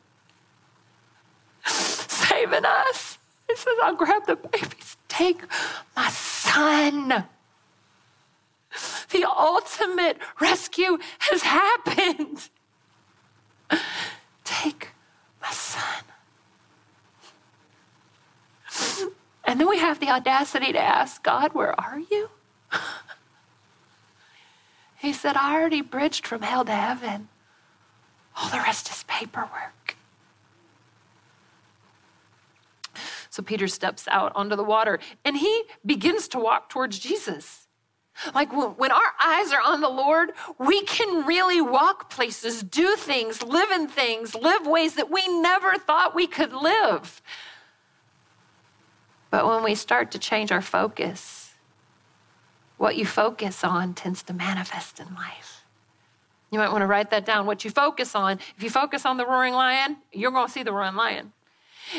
saving 1.67 2.65
us. 2.65 3.19
He 3.49 3.57
says, 3.57 3.75
I'll 3.83 3.97
grab 3.97 4.27
the 4.27 4.37
babies. 4.37 4.97
Take 5.09 5.43
my 5.97 6.09
son. 6.57 7.25
The 9.11 9.25
ultimate 9.25 10.19
rescue 10.41 10.99
has 11.19 11.43
happened. 11.43 12.51
Take 14.45 14.89
my 15.41 15.51
son. 15.51 16.05
And 19.45 19.61
then 19.61 19.69
we 19.69 19.79
have 19.79 20.01
the 20.01 20.09
audacity 20.09 20.73
to 20.73 20.81
ask 20.81 21.23
God, 21.23 21.53
Where 21.53 21.79
are 21.81 22.01
you? 22.01 22.31
He 24.99 25.13
said, 25.13 25.37
I 25.37 25.55
already 25.55 25.83
bridged 25.83 26.27
from 26.27 26.43
hell 26.43 26.65
to 26.65 26.73
heaven. 26.73 27.29
All 28.37 28.49
the 28.49 28.57
rest 28.57 28.91
is 28.91 29.05
paperwork. 29.07 29.76
So 33.37 33.43
Peter 33.43 33.69
steps 33.69 34.09
out 34.09 34.33
onto 34.35 34.57
the 34.57 34.65
water 34.65 34.99
and 35.23 35.37
he 35.37 35.65
begins 35.85 36.27
to 36.29 36.39
walk 36.39 36.71
towards 36.71 36.99
Jesus. 36.99 37.67
Like 38.35 38.51
when 38.51 38.91
our 38.91 39.13
eyes 39.23 39.53
are 39.53 39.61
on 39.61 39.83
the 39.83 39.91
Lord, 39.91 40.31
we 40.59 40.83
can 40.85 41.27
really 41.27 41.61
walk 41.61 42.09
places, 42.09 42.63
do 42.63 42.97
things, 42.97 43.43
live 43.43 43.71
in 43.73 43.89
things, 43.89 44.35
live 44.35 44.67
ways 44.67 44.95
that 44.95 45.11
we 45.11 45.29
never 45.29 45.77
thought 45.77 46.15
we 46.15 46.27
could 46.27 46.55
live. 46.55 47.21
But 49.31 49.47
when 49.47 49.63
we 49.63 49.75
start 49.75 50.13
to 50.13 50.19
change 50.19 50.51
our 50.51 50.63
focus, 50.63 51.53
what 52.79 52.97
you 52.97 53.05
focus 53.05 53.63
on 53.63 53.93
tends 53.93 54.23
to 54.23 54.33
manifest 54.33 54.99
in 54.99 55.15
life. 55.15 55.67
You 56.51 56.59
might 56.59 56.71
want 56.71 56.81
to 56.81 56.87
write 56.87 57.11
that 57.11 57.27
down. 57.27 57.45
What 57.45 57.67
you 57.67 57.71
focus 57.71 58.15
on, 58.15 58.39
if 58.57 58.63
you 58.63 58.71
focus 58.71 59.05
on 59.05 59.19
the 59.19 59.27
roaring 59.27 59.53
lion, 59.53 59.99
you're 60.11 60.31
going 60.31 60.47
to 60.47 60.53
see 60.53 60.63
the 60.63 60.73
roaring 60.73 60.97
lion. 60.97 61.35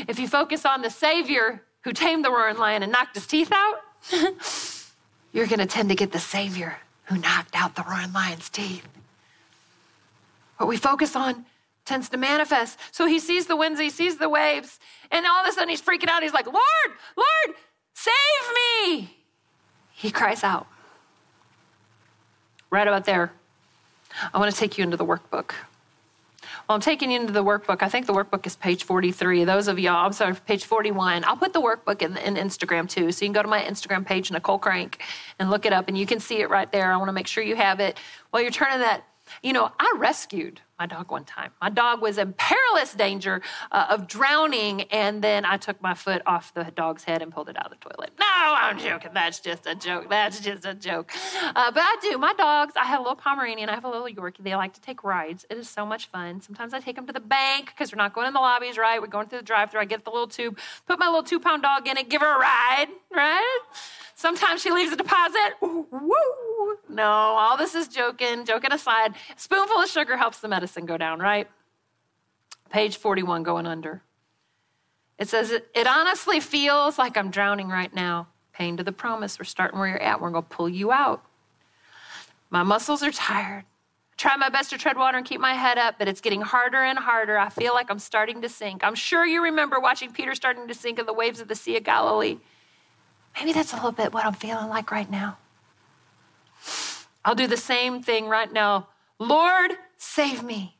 If 0.08 0.19
you 0.19 0.28
focus 0.28 0.65
on 0.65 0.82
the 0.82 0.89
Savior 0.89 1.63
who 1.82 1.93
tamed 1.93 2.26
the 2.26 2.32
roaring 2.32 2.58
lion 2.58 2.84
and 2.84 2.91
knocked 2.91 3.15
his 3.15 3.28
teeth 3.28 3.52
out, 3.52 3.82
you're 5.32 5.47
going 5.47 5.60
to 5.60 5.65
tend 5.65 5.89
to 5.89 5.95
get 5.95 6.12
the 6.12 6.19
Savior 6.19 6.78
who 7.06 7.17
knocked 7.17 7.56
out 7.56 7.76
the 7.76 7.84
roaring 7.89 8.12
lion's 8.13 8.50
teeth. 8.50 8.88
What 10.58 10.67
we 10.67 10.78
focus 10.78 11.15
on 11.15 11.45
tends 11.86 12.10
to 12.10 12.17
manifest. 12.17 12.78
So 12.91 13.08
he 13.08 13.19
sees 13.19 13.47
the 13.47 13.56
winds, 13.56 13.80
he 13.80 13.89
sees 13.89 14.17
the 14.17 14.30
waves, 14.30 14.80
and 15.10 15.26
all 15.26 15.43
of 15.43 15.47
a 15.47 15.52
sudden 15.52 15.69
he's 15.69 15.82
freaking 15.82 16.10
out. 16.10 16.21
He's 16.21 16.34
like, 16.34 16.45
Lord, 16.45 16.91
Lord, 17.15 17.58
save 17.93 18.13
me. 18.56 19.17
He 19.93 20.12
cries 20.12 20.43
out. 20.43 20.67
Right 22.69 22.88
about 22.88 23.06
there, 23.06 23.32
I 24.34 24.38
want 24.38 24.54
to 24.54 24.60
take 24.60 24.78
you 24.78 24.84
into 24.84 24.97
the 24.97 25.06
workbook. 25.06 25.52
Well, 26.67 26.75
I'm 26.75 26.82
taking 26.82 27.12
you 27.12 27.19
into 27.21 27.32
the 27.32 27.45
workbook. 27.45 27.82
I 27.82 27.88
think 27.88 28.08
the 28.08 28.13
workbook 28.13 28.45
is 28.45 28.58
page 28.58 28.84
43. 28.84 29.45
Those 29.45 29.69
of 29.69 29.80
y'all, 29.80 30.06
I'm 30.06 30.12
sorry, 30.12 30.36
page 30.36 30.65
41. 30.65 31.23
I'll 31.23 31.38
put 31.38 31.53
the 31.53 31.62
workbook 31.62 32.01
in, 32.01 32.17
in 32.17 32.36
Instagram 32.36 32.89
too. 32.89 33.10
So 33.13 33.23
you 33.23 33.30
can 33.30 33.34
go 33.34 33.41
to 33.41 33.47
my 33.47 33.62
Instagram 33.62 34.06
page, 34.06 34.32
Nicole 34.32 34.60
Crank, 34.60 35.01
and 35.39 35.49
look 35.49 35.65
it 35.65 35.71
up, 35.71 35.88
and 35.88 35.97
you 35.97 36.06
can 36.06 36.19
see 36.19 36.41
it 36.41 36.49
right 36.49 36.69
there. 36.69 36.91
I 36.91 36.97
want 36.97 37.08
to 37.08 37.13
make 37.13 37.27
sure 37.27 37.41
you 37.41 37.56
have 37.56 37.80
it. 37.80 37.97
While 38.32 38.41
you're 38.41 38.51
turning 38.51 38.80
that, 38.80 39.06
you 39.41 39.53
know, 39.53 39.71
I 39.80 39.95
rescued 39.97 40.60
my 40.79 40.85
dog 40.85 41.11
one 41.11 41.25
time. 41.25 41.51
My 41.61 41.69
dog 41.69 42.01
was 42.01 42.17
in 42.17 42.33
perilous 42.33 42.93
danger 42.93 43.41
uh, 43.71 43.87
of 43.89 44.07
drowning, 44.07 44.83
and 44.83 45.23
then 45.23 45.45
I 45.45 45.57
took 45.57 45.81
my 45.81 45.93
foot 45.93 46.21
off 46.25 46.53
the 46.53 46.65
dog's 46.65 47.03
head 47.03 47.21
and 47.21 47.31
pulled 47.31 47.49
it 47.49 47.57
out 47.57 47.71
of 47.71 47.79
the 47.79 47.89
toilet. 47.89 48.11
No, 48.19 48.25
I'm 48.29 48.77
joking. 48.77 49.11
That's 49.13 49.39
just 49.39 49.65
a 49.65 49.75
joke. 49.75 50.09
That's 50.09 50.39
just 50.39 50.65
a 50.65 50.73
joke. 50.73 51.11
Uh, 51.41 51.71
but 51.71 51.81
I 51.83 51.97
do. 52.01 52.17
My 52.17 52.33
dogs, 52.33 52.73
I 52.75 52.85
have 52.85 52.99
a 52.99 53.03
little 53.03 53.15
Pomeranian, 53.15 53.69
I 53.69 53.73
have 53.73 53.85
a 53.85 53.89
little 53.89 54.07
Yorkie. 54.07 54.43
They 54.43 54.55
like 54.55 54.73
to 54.73 54.81
take 54.81 55.03
rides. 55.03 55.45
It 55.49 55.57
is 55.57 55.69
so 55.69 55.85
much 55.85 56.07
fun. 56.07 56.41
Sometimes 56.41 56.73
I 56.73 56.79
take 56.79 56.95
them 56.95 57.07
to 57.07 57.13
the 57.13 57.19
bank 57.19 57.67
because 57.67 57.91
we're 57.91 57.97
not 57.97 58.13
going 58.13 58.27
in 58.27 58.33
the 58.33 58.39
lobbies, 58.39 58.77
right? 58.77 59.01
We're 59.01 59.07
going 59.07 59.27
through 59.27 59.39
the 59.39 59.45
drive 59.45 59.71
through. 59.71 59.81
I 59.81 59.85
get 59.85 60.05
the 60.05 60.11
little 60.11 60.27
tube, 60.27 60.59
put 60.85 60.99
my 60.99 61.07
little 61.07 61.23
two 61.23 61.39
pound 61.39 61.63
dog 61.63 61.87
in 61.87 61.97
it, 61.97 62.09
give 62.09 62.21
her 62.21 62.35
a 62.35 62.39
ride, 62.39 62.87
right? 63.11 63.59
Sometimes 64.15 64.61
she 64.61 64.71
leaves 64.71 64.91
a 64.91 64.95
deposit. 64.95 65.53
Woo! 65.61 66.11
No, 66.89 67.03
all 67.03 67.55
this 67.55 67.75
is 67.75 67.87
joking, 67.87 68.45
joking 68.45 68.71
aside. 68.71 69.13
Spoonful 69.35 69.77
of 69.77 69.89
sugar 69.89 70.17
helps 70.17 70.39
the 70.39 70.47
medicine 70.47 70.66
go 70.75 70.97
down, 70.97 71.19
right? 71.19 71.47
Page 72.69 72.97
41 72.97 73.43
going 73.43 73.65
under. 73.65 74.01
It 75.17 75.30
says, 75.30 75.51
It 75.51 75.88
honestly 75.88 76.39
feels 76.39 76.97
like 76.97 77.17
I'm 77.17 77.32
drowning 77.32 77.69
right 77.69 77.93
now. 77.93 78.27
Pain 78.53 78.77
to 78.77 78.84
the 78.84 78.91
promise. 78.91 79.39
We're 79.39 79.45
starting 79.45 79.80
where 79.80 79.88
you're 79.89 80.01
at. 80.01 80.19
We're 80.19 80.32
going 80.32 80.43
to 80.43 80.49
pull 80.49 80.69
you 80.69 80.91
out. 80.91 81.23
My 82.49 82.63
muscles 82.63 83.03
are 83.03 83.12
tired. 83.12 83.63
I 83.63 84.15
try 84.17 84.36
my 84.36 84.49
best 84.49 84.71
to 84.71 84.77
tread 84.77 84.97
water 84.97 85.17
and 85.17 85.25
keep 85.25 85.39
my 85.39 85.53
head 85.53 85.77
up, 85.77 85.95
but 85.99 86.08
it's 86.08 86.21
getting 86.21 86.41
harder 86.41 86.84
and 86.84 86.97
harder. 86.97 87.38
I 87.38 87.49
feel 87.49 87.73
like 87.73 87.91
I'm 87.91 87.99
starting 87.99 88.41
to 88.41 88.49
sink. 88.49 88.84
I'm 88.84 88.95
sure 88.95 89.25
you 89.25 89.43
remember 89.43 89.80
watching 89.80 90.12
Peter 90.12 90.34
starting 90.34 90.67
to 90.67 90.73
sink 90.73 90.97
in 90.97 91.06
the 91.06 91.13
waves 91.13 91.39
of 91.39 91.47
the 91.47 91.56
Sea 91.56 91.77
of 91.77 91.84
Galilee. 91.84 92.38
Maybe 93.39 93.53
that's 93.53 93.73
a 93.73 93.75
little 93.75 93.91
bit 93.91 94.13
what 94.13 94.25
I'm 94.25 94.34
feeling 94.34 94.69
like 94.69 94.91
right 94.91 95.10
now. 95.10 95.38
I'll 97.23 97.36
do 97.36 97.45
the 97.45 97.58
same 97.58 98.01
thing 98.01 98.27
right 98.27 98.51
now. 98.51 98.88
Lord, 99.19 99.71
save 99.97 100.43
me. 100.43 100.77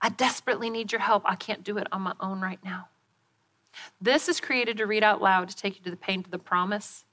I 0.00 0.08
desperately 0.10 0.70
need 0.70 0.92
your 0.92 1.00
help. 1.00 1.22
I 1.26 1.34
can't 1.34 1.64
do 1.64 1.78
it 1.78 1.86
on 1.92 2.02
my 2.02 2.14
own 2.20 2.40
right 2.40 2.62
now. 2.64 2.88
This 4.00 4.28
is 4.28 4.40
created 4.40 4.76
to 4.78 4.86
read 4.86 5.02
out 5.02 5.20
loud 5.20 5.48
to 5.48 5.56
take 5.56 5.76
you 5.76 5.84
to 5.84 5.90
the 5.90 5.96
pain 5.96 6.22
to 6.22 6.30
the 6.30 6.38
promise. 6.38 7.04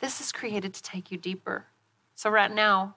This 0.00 0.20
is 0.20 0.32
created 0.32 0.74
to 0.74 0.82
take 0.82 1.10
you 1.10 1.18
deeper. 1.18 1.66
So 2.14 2.30
right 2.30 2.50
now, 2.50 2.96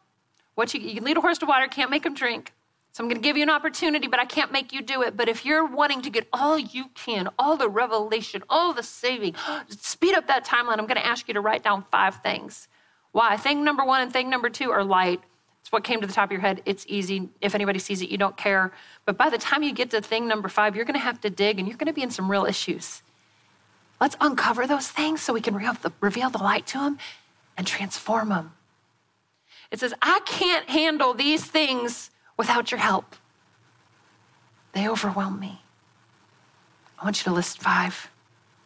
what 0.55 0.73
you, 0.73 0.81
you 0.81 0.95
can 0.95 1.03
lead 1.03 1.17
a 1.17 1.21
horse 1.21 1.37
to 1.39 1.45
water, 1.45 1.67
can't 1.67 1.91
make 1.91 2.05
him 2.05 2.13
drink. 2.13 2.53
So 2.91 3.03
I'm 3.03 3.09
going 3.09 3.21
to 3.21 3.23
give 3.23 3.37
you 3.37 3.43
an 3.43 3.49
opportunity, 3.51 4.07
but 4.07 4.19
I 4.19 4.25
can't 4.25 4.51
make 4.51 4.73
you 4.73 4.81
do 4.81 5.03
it. 5.03 5.15
But 5.15 5.29
if 5.29 5.45
you're 5.45 5.65
wanting 5.65 6.01
to 6.01 6.09
get 6.09 6.27
all 6.33 6.57
you 6.57 6.85
can, 6.95 7.29
all 7.37 7.55
the 7.55 7.69
revelation, 7.69 8.43
all 8.49 8.73
the 8.73 8.81
saving, 8.81 9.35
speed 9.69 10.15
up 10.15 10.25
that 10.27 10.45
timeline. 10.45 10.79
I'm 10.79 10.87
going 10.87 10.95
to 10.97 11.05
ask 11.05 11.27
you 11.27 11.35
to 11.35 11.41
write 11.41 11.63
down 11.63 11.83
five 11.91 12.23
things. 12.23 12.67
Why? 13.11 13.37
Thing 13.37 13.63
number 13.63 13.85
one 13.85 14.01
and 14.01 14.11
thing 14.11 14.31
number 14.31 14.49
two 14.49 14.71
are 14.71 14.83
light. 14.83 15.21
It's 15.67 15.71
what 15.73 15.83
came 15.83 15.99
to 15.99 16.07
the 16.07 16.13
top 16.13 16.29
of 16.29 16.31
your 16.31 16.39
head. 16.39 16.61
It's 16.63 16.85
easy. 16.87 17.27
If 17.41 17.53
anybody 17.53 17.77
sees 17.77 18.01
it, 18.01 18.07
you 18.07 18.17
don't 18.17 18.37
care. 18.37 18.71
But 19.03 19.17
by 19.17 19.29
the 19.29 19.37
time 19.37 19.63
you 19.63 19.73
get 19.73 19.89
to 19.89 19.99
thing 19.99 20.25
number 20.25 20.47
five, 20.47 20.77
you're 20.77 20.85
going 20.85 20.93
to 20.93 21.01
have 21.01 21.19
to 21.19 21.29
dig 21.29 21.59
and 21.59 21.67
you're 21.67 21.75
going 21.75 21.87
to 21.87 21.93
be 21.93 22.03
in 22.03 22.09
some 22.09 22.31
real 22.31 22.45
issues. 22.45 23.01
Let's 23.99 24.15
uncover 24.21 24.65
those 24.65 24.87
things 24.87 25.21
so 25.21 25.33
we 25.33 25.41
can 25.41 25.53
reveal 25.53 25.73
the, 25.73 25.91
reveal 25.99 26.29
the 26.29 26.37
light 26.37 26.67
to 26.67 26.77
them 26.77 26.99
and 27.57 27.67
transform 27.67 28.29
them. 28.29 28.53
It 29.69 29.81
says, 29.81 29.93
I 30.01 30.21
can't 30.25 30.69
handle 30.69 31.13
these 31.13 31.43
things 31.43 32.11
without 32.37 32.71
your 32.71 32.79
help. 32.79 33.17
They 34.71 34.87
overwhelm 34.87 35.37
me. 35.37 35.63
I 36.97 37.03
want 37.03 37.19
you 37.19 37.25
to 37.25 37.35
list 37.35 37.61
five 37.61 38.09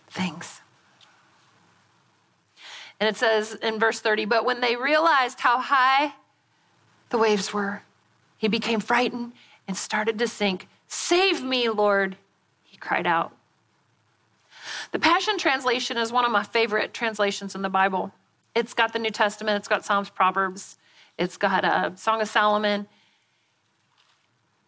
things. 0.08 0.62
And 3.00 3.10
it 3.10 3.18
says 3.18 3.56
in 3.56 3.80
verse 3.80 4.00
30, 4.00 4.26
but 4.26 4.46
when 4.46 4.62
they 4.62 4.76
realized 4.76 5.40
how 5.40 5.60
high 5.60 6.14
the 7.12 7.17
waves 7.17 7.54
were, 7.54 7.84
he 8.38 8.47
became 8.47 8.80
frightened 8.80 9.34
and 9.67 9.78
started 9.78 10.17
to 10.19 10.28
sink. 10.28 10.67
Save 10.88 11.43
me, 11.43 11.69
Lord, 11.69 12.17
he 12.63 12.78
cried 12.78 13.06
out. 13.06 13.34
The 14.91 15.00
Passion 15.00 15.38
Translation 15.38 15.97
is 15.97 16.12
one 16.12 16.26
of 16.26 16.32
my 16.32 16.43
favorite 16.43 16.93
translations 16.93 17.56
in 17.56 17.62
the 17.62 17.69
Bible. 17.69 18.12
It's 18.56 18.74
got 18.74 18.93
the 18.93 19.00
New 19.00 19.12
Testament, 19.12 19.58
it's 19.58 19.67
got 19.67 19.86
Psalms, 19.86 20.10
Proverbs, 20.10 20.78
it's 21.17 21.38
got 21.38 21.63
a 21.63 21.93
Song 21.95 22.21
of 22.21 22.28
Solomon. 22.28 22.88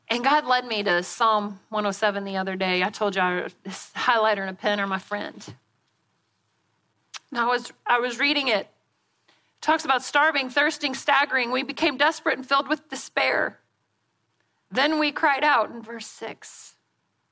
And 0.09 0.23
God 0.23 0.45
led 0.45 0.65
me 0.65 0.83
to 0.83 1.01
Psalm 1.03 1.59
107 1.69 2.23
the 2.23 2.37
other 2.37 2.55
day. 2.55 2.83
I 2.83 2.89
told 2.89 3.15
you 3.15 3.21
I, 3.21 3.47
this 3.63 3.91
highlighter 3.95 4.41
and 4.41 4.49
a 4.49 4.53
pen 4.53 4.79
are 4.79 4.87
my 4.87 4.99
friend. 4.99 5.43
And 7.31 7.39
I 7.39 7.47
was, 7.47 7.73
I 7.87 7.99
was 7.99 8.19
reading 8.19 8.47
it. 8.47 8.67
Talks 9.63 9.85
about 9.85 10.03
starving, 10.03 10.49
thirsting, 10.49 10.93
staggering. 10.93 11.49
We 11.49 11.63
became 11.63 11.95
desperate 11.95 12.37
and 12.37 12.45
filled 12.45 12.67
with 12.67 12.89
despair. 12.89 13.59
Then 14.69 14.99
we 14.99 15.13
cried 15.13 15.45
out 15.45 15.71
in 15.71 15.81
verse 15.81 16.05
6. 16.05 16.75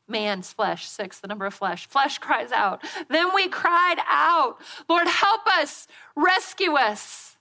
Man's 0.07 0.53
flesh, 0.53 0.87
six, 0.87 1.19
the 1.19 1.27
number 1.27 1.45
of 1.45 1.53
flesh. 1.53 1.87
Flesh 1.87 2.19
cries 2.19 2.53
out. 2.53 2.83
Then 3.09 3.35
we 3.35 3.49
cried 3.49 3.97
out, 4.07 4.57
Lord, 4.87 5.07
help 5.07 5.45
us, 5.47 5.87
rescue 6.15 6.73
us. 6.73 7.35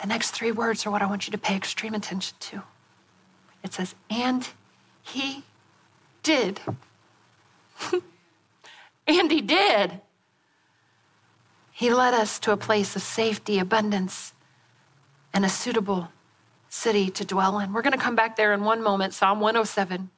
The 0.00 0.06
next 0.06 0.32
three 0.32 0.52
words 0.52 0.86
are 0.86 0.90
what 0.90 1.00
I 1.00 1.06
want 1.06 1.26
you 1.26 1.30
to 1.32 1.38
pay 1.38 1.56
extreme 1.56 1.94
attention 1.94 2.36
to. 2.40 2.62
It 3.62 3.72
says, 3.72 3.94
and 4.10 4.46
he 5.02 5.44
did. 6.22 6.60
and 9.06 9.30
he 9.30 9.40
did. 9.40 10.00
He 11.82 11.92
led 11.92 12.14
us 12.14 12.38
to 12.38 12.52
a 12.52 12.56
place 12.56 12.94
of 12.94 13.02
safety, 13.02 13.58
abundance, 13.58 14.34
and 15.34 15.44
a 15.44 15.48
suitable 15.48 16.12
city 16.68 17.10
to 17.10 17.24
dwell 17.24 17.58
in. 17.58 17.72
We're 17.72 17.82
going 17.82 17.92
to 17.92 17.98
come 17.98 18.14
back 18.14 18.36
there 18.36 18.52
in 18.52 18.62
one 18.62 18.80
moment, 18.80 19.14
Psalm 19.14 19.40
107. 19.40 20.08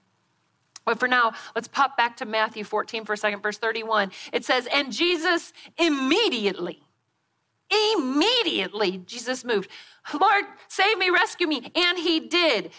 But 0.84 1.00
for 1.00 1.08
now, 1.08 1.32
let's 1.54 1.66
pop 1.66 1.96
back 1.96 2.18
to 2.18 2.26
Matthew 2.26 2.64
14 2.64 3.06
for 3.06 3.14
a 3.14 3.16
second, 3.16 3.40
verse 3.40 3.56
31. 3.56 4.12
It 4.30 4.44
says, 4.44 4.68
And 4.74 4.92
Jesus 4.92 5.54
immediately, 5.78 6.82
immediately, 7.94 8.98
Jesus 9.06 9.42
moved. 9.42 9.70
Lord, 10.12 10.44
save 10.68 10.98
me, 10.98 11.08
rescue 11.08 11.46
me. 11.46 11.72
And 11.74 11.96
he 11.96 12.20
did. 12.20 12.72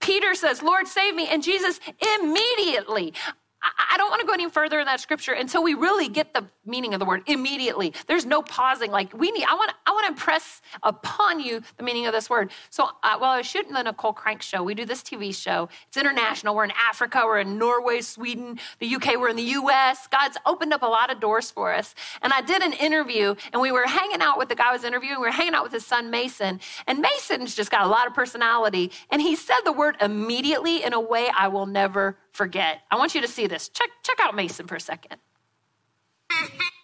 Peter 0.00 0.34
says, 0.34 0.64
Lord, 0.64 0.88
save 0.88 1.14
me. 1.14 1.28
And 1.28 1.44
Jesus 1.44 1.78
immediately. 2.18 3.14
I 3.62 3.96
don't 3.98 4.08
want 4.08 4.20
to 4.20 4.26
go 4.26 4.32
any 4.32 4.48
further 4.48 4.80
in 4.80 4.86
that 4.86 5.00
scripture 5.00 5.32
until 5.32 5.62
we 5.62 5.74
really 5.74 6.08
get 6.08 6.32
the 6.32 6.46
meaning 6.64 6.94
of 6.94 7.00
the 7.00 7.04
word 7.04 7.22
immediately. 7.26 7.92
There's 8.06 8.24
no 8.24 8.40
pausing. 8.40 8.90
Like 8.90 9.12
we 9.12 9.30
need, 9.32 9.44
I 9.44 9.54
want, 9.54 9.72
I 9.86 9.90
want 9.90 10.06
to 10.06 10.12
impress 10.12 10.62
upon 10.82 11.40
you 11.40 11.60
the 11.76 11.82
meaning 11.82 12.06
of 12.06 12.12
this 12.12 12.30
word. 12.30 12.52
So 12.70 12.84
uh, 12.84 13.18
while 13.18 13.32
I 13.32 13.38
was 13.38 13.46
shooting 13.46 13.72
the 13.72 13.82
Nicole 13.82 14.12
Crank 14.12 14.40
show, 14.40 14.62
we 14.62 14.74
do 14.74 14.86
this 14.86 15.02
TV 15.02 15.34
show. 15.34 15.68
It's 15.88 15.96
international. 15.96 16.54
We're 16.54 16.64
in 16.64 16.72
Africa. 16.72 17.22
We're 17.24 17.40
in 17.40 17.58
Norway, 17.58 18.00
Sweden, 18.00 18.58
the 18.78 18.94
UK. 18.94 19.18
We're 19.18 19.28
in 19.28 19.36
the 19.36 19.42
US. 19.42 20.06
God's 20.06 20.38
opened 20.46 20.72
up 20.72 20.82
a 20.82 20.86
lot 20.86 21.12
of 21.12 21.20
doors 21.20 21.50
for 21.50 21.72
us. 21.72 21.94
And 22.22 22.32
I 22.32 22.40
did 22.40 22.62
an 22.62 22.72
interview, 22.72 23.34
and 23.52 23.60
we 23.60 23.72
were 23.72 23.86
hanging 23.86 24.22
out 24.22 24.38
with 24.38 24.48
the 24.48 24.54
guy 24.54 24.70
I 24.70 24.72
was 24.72 24.84
interviewing. 24.84 25.20
We 25.20 25.26
were 25.26 25.32
hanging 25.32 25.54
out 25.54 25.64
with 25.64 25.72
his 25.72 25.86
son 25.86 26.10
Mason, 26.10 26.60
and 26.86 27.00
Mason's 27.00 27.54
just 27.54 27.70
got 27.70 27.82
a 27.82 27.88
lot 27.88 28.06
of 28.06 28.14
personality. 28.14 28.90
And 29.10 29.20
he 29.20 29.36
said 29.36 29.60
the 29.64 29.72
word 29.72 29.96
immediately 30.00 30.82
in 30.82 30.92
a 30.92 31.00
way 31.00 31.28
I 31.36 31.48
will 31.48 31.66
never 31.66 32.16
forget. 32.32 32.80
I 32.90 32.96
want 32.96 33.14
you 33.14 33.20
to 33.20 33.28
see 33.28 33.46
this. 33.46 33.68
Check 33.68 33.88
check 34.02 34.18
out 34.20 34.34
Mason 34.34 34.66
for 34.66 34.76
a 34.76 34.80
second. 34.80 35.16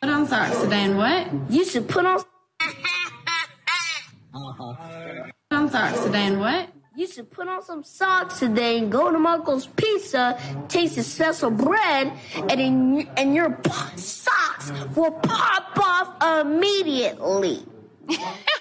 Put 0.03 0.11
on 0.11 0.27
socks 0.27 0.61
today 0.61 0.85
and 0.85 0.97
what? 0.99 1.29
You 1.51 1.65
should 1.65 1.89
put 1.89 2.05
on. 2.05 2.21
Uh-huh. 4.35 4.75
Put 5.51 5.57
on 5.57 5.71
socks 5.71 6.01
today 6.05 6.27
and 6.27 6.41
what? 6.41 6.69
You 6.97 7.07
should 7.07 7.31
put 7.31 7.47
on 7.47 7.63
some 7.63 7.83
socks 7.85 8.39
today 8.39 8.79
and 8.79 8.91
go 8.91 9.11
to 9.11 9.19
Marco's 9.19 9.67
Pizza, 9.67 10.39
taste 10.69 10.97
the 10.97 11.03
special 11.03 11.51
bread, 11.51 12.11
and 12.35 12.51
then 12.51 13.09
and 13.19 13.35
your 13.35 13.59
socks 13.97 14.73
will 14.95 15.13
pop 15.13 15.79
off 15.79 16.41
immediately. 16.47 17.65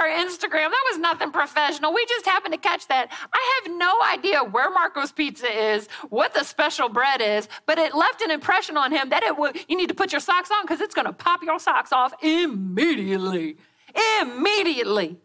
Our 0.00 0.08
Instagram. 0.08 0.70
That 0.70 0.84
was 0.90 0.98
nothing 0.98 1.30
professional. 1.30 1.92
We 1.92 2.06
just 2.06 2.24
happened 2.24 2.54
to 2.54 2.58
catch 2.58 2.88
that. 2.88 3.12
I 3.34 3.60
have 3.62 3.76
no 3.76 3.92
idea 4.10 4.42
where 4.42 4.70
Marco's 4.70 5.12
Pizza 5.12 5.46
is, 5.46 5.88
what 6.08 6.32
the 6.32 6.42
special 6.42 6.88
bread 6.88 7.20
is, 7.20 7.48
but 7.66 7.78
it 7.78 7.94
left 7.94 8.22
an 8.22 8.30
impression 8.30 8.78
on 8.78 8.92
him 8.92 9.10
that 9.10 9.22
it 9.22 9.36
would, 9.36 9.58
you 9.68 9.76
need 9.76 9.90
to 9.90 9.94
put 9.94 10.10
your 10.10 10.22
socks 10.22 10.50
on 10.50 10.62
because 10.62 10.80
it's 10.80 10.94
going 10.94 11.06
to 11.06 11.12
pop 11.12 11.42
your 11.42 11.58
socks 11.58 11.92
off 11.92 12.14
immediately. 12.22 13.58
Immediately. 14.22 15.18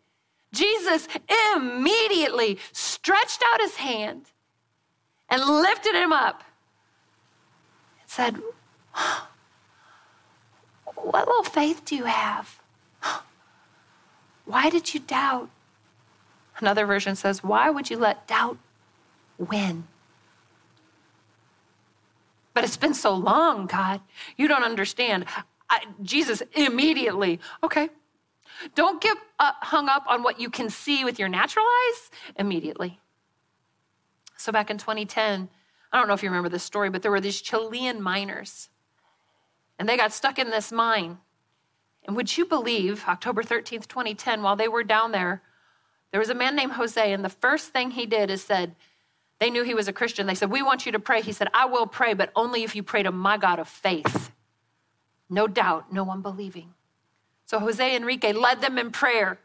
Jesus 0.54 1.08
immediately 1.56 2.60
stretched 2.74 3.44
out 3.54 3.62
his 3.62 3.76
hand 3.76 4.26
and 5.30 5.42
lifted 5.42 5.96
him 5.96 6.12
up 6.12 6.44
and 8.02 8.10
said, 8.10 8.42
What 10.96 11.28
little 11.28 11.44
faith 11.44 11.86
do 11.86 11.96
you 11.96 12.06
have? 12.06 12.60
Why 14.46 14.70
did 14.70 14.94
you 14.94 15.00
doubt? 15.00 15.50
Another 16.60 16.86
version 16.86 17.16
says, 17.16 17.44
Why 17.44 17.70
would 17.70 17.90
you 17.90 17.98
let 17.98 18.28
doubt 18.28 18.58
win? 19.38 19.86
But 22.54 22.64
it's 22.64 22.78
been 22.78 22.94
so 22.94 23.14
long, 23.14 23.66
God. 23.66 24.00
You 24.38 24.48
don't 24.48 24.64
understand. 24.64 25.26
I, 25.70 25.84
Jesus 26.02 26.42
immediately, 26.54 27.40
okay. 27.62 27.90
Don't 28.76 29.02
get 29.02 29.18
uh, 29.40 29.52
hung 29.60 29.90
up 29.90 30.06
on 30.08 30.24
what 30.24 30.40
you 30.40 30.50
can 30.50 30.70
see 30.70 31.04
with 31.04 31.20
your 31.20 31.28
natural 31.28 31.66
eyes 31.66 32.10
immediately. 32.38 33.00
So, 34.38 34.52
back 34.52 34.70
in 34.70 34.78
2010, 34.78 35.50
I 35.92 35.98
don't 35.98 36.08
know 36.08 36.14
if 36.14 36.24
you 36.24 36.30
remember 36.30 36.50
this 36.50 36.64
story, 36.64 36.90
but 36.90 37.02
there 37.02 37.12
were 37.12 37.20
these 37.20 37.42
Chilean 37.42 38.02
miners, 38.02 38.70
and 39.78 39.90
they 39.90 39.98
got 39.98 40.14
stuck 40.14 40.40
in 40.40 40.50
this 40.50 40.72
mine. 40.72 41.18
And 42.06 42.16
would 42.16 42.38
you 42.38 42.46
believe, 42.46 43.04
October 43.08 43.44
13th, 43.44 43.88
2010, 43.88 44.44
while 44.44 44.56
they 44.56 44.68
were 44.68 44.84
down 44.84 45.12
there, 45.12 45.42
there 46.12 46.20
was 46.20 46.30
a 46.30 46.36
man 46.36 46.56
named 46.56 46.74
Jose, 46.74 47.12
and 47.12 47.26
the 47.26 47.30
first 47.30 47.74
thing 47.74 47.92
he 47.92 48.06
did 48.06 48.30
is 48.30 48.44
said, 48.44 48.76
they 49.40 49.50
knew 49.50 49.64
he 49.64 49.74
was 49.74 49.88
a 49.88 49.94
Christian. 49.94 50.28
They 50.28 50.36
said, 50.36 50.50
We 50.50 50.62
want 50.62 50.86
you 50.86 50.92
to 50.94 51.00
pray. 51.00 51.22
He 51.22 51.34
said, 51.34 51.50
I 51.54 51.66
will 51.66 51.88
pray, 51.88 52.14
but 52.14 52.32
only 52.36 52.64
if 52.64 52.76
you 52.76 52.84
pray 52.84 53.04
to 53.04 53.12
my 53.12 53.38
God 53.38 53.60
of 53.60 53.68
faith. 53.68 54.32
No 55.30 55.48
doubt, 55.48 55.92
no 55.92 56.10
unbelieving. 56.10 56.74
So 57.46 57.60
Jose 57.60 57.96
Enrique 57.96 58.32
led 58.32 58.62
them 58.62 58.78
in 58.78 58.92
prayer 58.92 59.40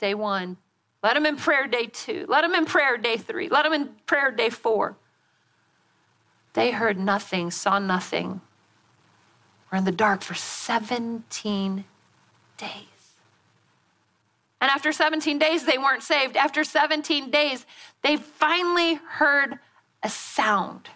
day 0.00 0.14
one, 0.14 0.56
led 1.02 1.14
them 1.14 1.26
in 1.26 1.36
prayer 1.36 1.66
day 1.68 1.86
two, 1.86 2.26
led 2.28 2.42
them 2.42 2.54
in 2.54 2.64
prayer 2.64 2.98
day 2.98 3.16
three, 3.16 3.48
led 3.48 3.64
them 3.64 3.72
in 3.72 3.90
prayer 4.06 4.32
day 4.32 4.50
four. 4.50 4.96
They 6.54 6.72
heard 6.72 6.98
nothing, 6.98 7.50
saw 7.50 7.78
nothing 7.78 8.40
were 9.72 9.78
in 9.78 9.84
the 9.84 9.90
dark 9.90 10.22
for 10.22 10.34
17 10.34 11.84
days. 12.58 12.70
And 14.60 14.70
after 14.70 14.92
17 14.92 15.38
days, 15.38 15.64
they 15.64 15.78
weren't 15.78 16.04
saved. 16.04 16.36
After 16.36 16.62
17 16.62 17.30
days, 17.30 17.66
they 18.02 18.16
finally 18.16 18.94
heard 18.94 19.58
a 20.04 20.08
sound. 20.08 20.90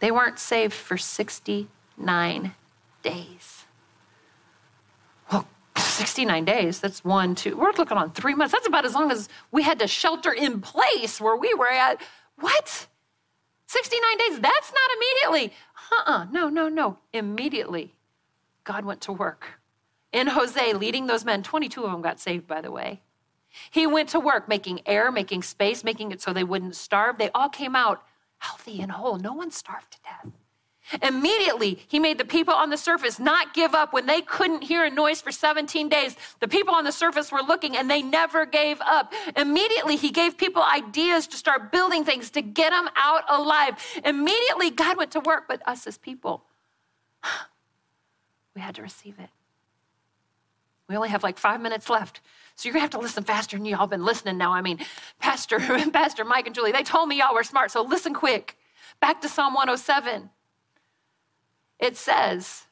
They 0.00 0.10
weren't 0.10 0.38
saved 0.38 0.74
for 0.74 0.98
69 0.98 2.52
days. 3.02 3.64
Well, 5.32 5.48
69 5.76 6.44
days, 6.44 6.80
that's 6.80 7.04
one, 7.04 7.34
two, 7.34 7.56
we're 7.56 7.72
looking 7.72 7.96
on 7.96 8.12
three 8.12 8.34
months. 8.34 8.52
That's 8.52 8.66
about 8.66 8.84
as 8.84 8.94
long 8.94 9.10
as 9.10 9.28
we 9.50 9.62
had 9.62 9.78
to 9.78 9.86
shelter 9.86 10.32
in 10.32 10.60
place 10.60 11.20
where 11.20 11.36
we 11.36 11.54
were 11.54 11.70
at. 11.70 12.02
What? 12.38 12.88
69 13.68 14.18
days, 14.18 14.40
that's 14.40 14.72
not 14.72 14.90
immediately. 14.96 15.56
Uh 15.92 16.10
uh-uh, 16.10 16.18
uh 16.22 16.26
no, 16.32 16.48
no, 16.48 16.68
no. 16.68 16.98
Immediately, 17.12 17.94
God 18.64 18.84
went 18.84 19.02
to 19.02 19.12
work. 19.12 19.60
In 20.10 20.28
Jose, 20.28 20.72
leading 20.72 21.06
those 21.06 21.24
men, 21.24 21.42
22 21.42 21.84
of 21.84 21.92
them 21.92 22.00
got 22.00 22.18
saved, 22.18 22.46
by 22.46 22.62
the 22.62 22.70
way. 22.70 23.02
He 23.70 23.86
went 23.86 24.08
to 24.10 24.20
work 24.20 24.48
making 24.48 24.80
air, 24.86 25.12
making 25.12 25.42
space, 25.42 25.84
making 25.84 26.12
it 26.12 26.22
so 26.22 26.32
they 26.32 26.44
wouldn't 26.44 26.76
starve. 26.76 27.18
They 27.18 27.30
all 27.34 27.50
came 27.50 27.76
out 27.76 28.02
healthy 28.38 28.80
and 28.80 28.92
whole. 28.92 29.18
No 29.18 29.34
one 29.34 29.50
starved 29.50 29.92
to 29.92 29.98
death. 30.02 30.32
Immediately, 31.02 31.78
he 31.88 31.98
made 31.98 32.18
the 32.18 32.24
people 32.24 32.54
on 32.54 32.70
the 32.70 32.76
surface 32.76 33.18
not 33.18 33.54
give 33.54 33.74
up 33.74 33.92
when 33.92 34.06
they 34.06 34.22
couldn't 34.22 34.62
hear 34.62 34.84
a 34.84 34.90
noise 34.90 35.20
for 35.20 35.32
17 35.32 35.88
days. 35.88 36.16
The 36.40 36.48
people 36.48 36.74
on 36.74 36.84
the 36.84 36.92
surface 36.92 37.30
were 37.30 37.42
looking 37.42 37.76
and 37.76 37.90
they 37.90 38.02
never 38.02 38.46
gave 38.46 38.80
up. 38.80 39.12
Immediately, 39.36 39.96
he 39.96 40.10
gave 40.10 40.38
people 40.38 40.62
ideas 40.62 41.26
to 41.28 41.36
start 41.36 41.70
building 41.72 42.04
things 42.04 42.30
to 42.30 42.42
get 42.42 42.70
them 42.70 42.88
out 42.96 43.24
alive. 43.28 43.74
Immediately, 44.04 44.70
God 44.70 44.96
went 44.96 45.10
to 45.12 45.20
work, 45.20 45.44
but 45.48 45.60
us 45.66 45.86
as 45.86 45.98
people, 45.98 46.44
we 48.54 48.62
had 48.62 48.74
to 48.76 48.82
receive 48.82 49.18
it. 49.18 49.30
We 50.88 50.96
only 50.96 51.10
have 51.10 51.22
like 51.22 51.36
five 51.36 51.60
minutes 51.60 51.90
left. 51.90 52.22
So 52.54 52.66
you're 52.66 52.72
gonna 52.72 52.82
have 52.82 52.90
to 52.90 52.98
listen 52.98 53.24
faster, 53.24 53.56
than 53.56 53.66
y'all 53.66 53.86
been 53.86 54.04
listening 54.04 54.38
now. 54.38 54.52
I 54.52 54.62
mean, 54.62 54.78
Pastor, 55.18 55.58
Pastor 55.92 56.24
Mike 56.24 56.46
and 56.46 56.54
Julie, 56.54 56.72
they 56.72 56.82
told 56.82 57.08
me 57.08 57.18
y'all 57.18 57.34
were 57.34 57.44
smart, 57.44 57.70
so 57.70 57.82
listen 57.82 58.14
quick. 58.14 58.56
Back 59.00 59.20
to 59.20 59.28
Psalm 59.28 59.52
107 59.52 60.30
it 61.78 61.96
says, 61.96 62.64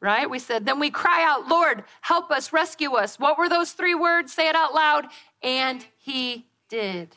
right? 0.00 0.28
We 0.28 0.38
said, 0.38 0.66
then 0.66 0.80
we 0.80 0.90
cry 0.90 1.24
out, 1.24 1.48
Lord, 1.48 1.84
help 2.00 2.30
us, 2.30 2.52
rescue 2.52 2.92
us. 2.94 3.18
What 3.18 3.38
were 3.38 3.48
those 3.48 3.72
three 3.72 3.94
words? 3.94 4.32
Say 4.32 4.48
it 4.48 4.56
out 4.56 4.74
loud. 4.74 5.06
And 5.42 5.84
he 5.98 6.46
did. 6.68 7.16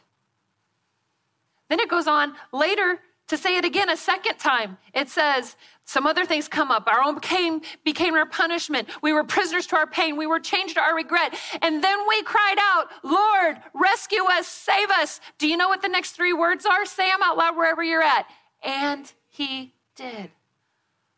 Then 1.70 1.80
it 1.80 1.90
goes 1.90 2.08
on 2.08 2.36
later 2.52 3.00
to 3.28 3.38
say 3.38 3.58
it 3.58 3.66
again 3.66 3.90
a 3.90 3.98
second 3.98 4.38
time. 4.38 4.78
It 4.94 5.10
says, 5.10 5.56
some 5.86 6.06
other 6.06 6.26
things 6.26 6.48
come 6.48 6.70
up. 6.70 6.88
Our 6.88 7.02
own 7.02 7.16
became, 7.16 7.62
became 7.84 8.14
our 8.16 8.26
punishment. 8.26 8.90
We 9.02 9.14
were 9.14 9.24
prisoners 9.24 9.66
to 9.68 9.78
our 9.78 9.88
pain. 9.88 10.16
We 10.16 10.28
were 10.28 10.40
changed 10.40 10.76
to 10.76 10.82
our 10.82 10.96
regret. 10.96 11.36
And 11.62 11.84
then 11.84 12.00
we 12.08 12.22
cried 12.24 12.58
out, 12.60 12.88
Lord, 13.04 13.58
rescue 13.74 14.24
us, 14.26 14.48
save 14.48 14.90
us. 14.92 15.22
Do 15.38 15.48
you 15.48 15.58
know 15.58 15.70
what 15.70 15.82
the 15.82 15.88
next 15.88 16.12
three 16.12 16.34
words 16.34 16.66
are? 16.66 16.86
Say 16.86 17.10
them 17.10 17.22
out 17.24 17.38
loud 17.38 17.56
wherever 17.56 17.84
you're 17.84 18.04
at. 18.04 18.28
And 18.64 19.12
he 19.28 19.74
did. 19.96 20.30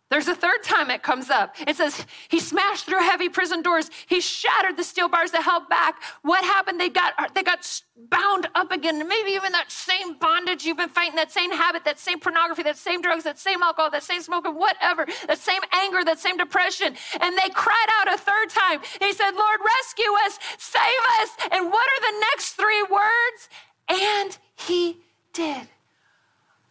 There's 0.10 0.30
a 0.30 0.36
third 0.36 0.64
time 0.64 0.90
it 0.90 1.04
comes 1.04 1.30
up. 1.30 1.56
It 1.68 1.76
says, 1.76 2.06
He 2.30 2.40
smashed 2.40 2.86
through 2.86 3.00
heavy 3.00 3.28
prison 3.28 3.62
doors. 3.62 3.90
He 4.08 4.22
shattered 4.22 4.78
the 4.78 4.84
steel 4.84 5.10
bars 5.10 5.32
that 5.32 5.44
held 5.44 5.68
back. 5.68 6.02
What 6.22 6.46
happened? 6.46 6.80
They 6.80 6.88
got, 6.88 7.14
they 7.36 7.44
got 7.44 7.82
bound 8.10 8.48
up 8.56 8.72
again. 8.72 9.06
Maybe 9.06 9.32
even 9.32 9.52
that 9.52 9.70
same 9.70 10.18
bondage 10.18 10.64
you've 10.64 10.78
been 10.78 10.88
fighting, 10.88 11.16
that 11.16 11.32
same 11.32 11.52
habit, 11.52 11.84
that 11.84 12.00
same 12.00 12.22
pornography, 12.22 12.64
that 12.64 12.78
same 12.78 13.02
drugs, 13.02 13.26
that 13.26 13.38
same 13.38 13.62
alcohol, 13.62 13.92
that 13.92 14.04
same 14.04 14.22
smoking, 14.22 14.56
whatever, 14.56 15.06
that 15.28 15.40
same 15.40 15.62
anger, 15.74 16.06
that 16.06 16.20
same 16.20 16.38
depression. 16.38 16.96
And 17.20 17.38
they 17.38 17.50
cried 17.54 17.88
out 18.00 18.14
a 18.14 18.18
third 18.18 18.50
time. 18.50 18.80
He 19.02 19.12
said, 19.12 19.32
Lord, 19.32 19.60
rescue 19.60 20.14
us, 20.26 20.40
save 20.58 21.04
us. 21.22 21.30
And 21.52 21.70
what 21.70 21.86
are 21.86 22.12
the 22.12 22.20
next 22.32 22.54
three 22.54 22.84
words? 22.84 23.50
And 23.90 24.38
He 24.56 25.02
did. 25.34 25.68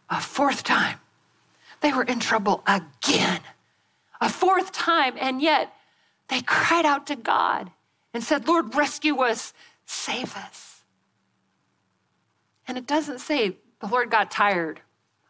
A 0.09 0.19
fourth 0.21 0.63
time 0.63 0.99
they 1.81 1.93
were 1.93 2.03
in 2.03 2.19
trouble 2.19 2.63
again, 2.67 3.41
a 4.19 4.29
fourth 4.29 4.71
time, 4.71 5.15
and 5.19 5.41
yet 5.41 5.73
they 6.27 6.41
cried 6.41 6.85
out 6.85 7.07
to 7.07 7.15
God 7.15 7.71
and 8.13 8.23
said, 8.23 8.47
Lord, 8.47 8.75
rescue 8.75 9.17
us, 9.17 9.53
save 9.85 10.35
us. 10.35 10.83
And 12.67 12.77
it 12.77 12.87
doesn't 12.87 13.19
say 13.19 13.57
the 13.79 13.87
Lord 13.87 14.09
got 14.09 14.31
tired 14.31 14.81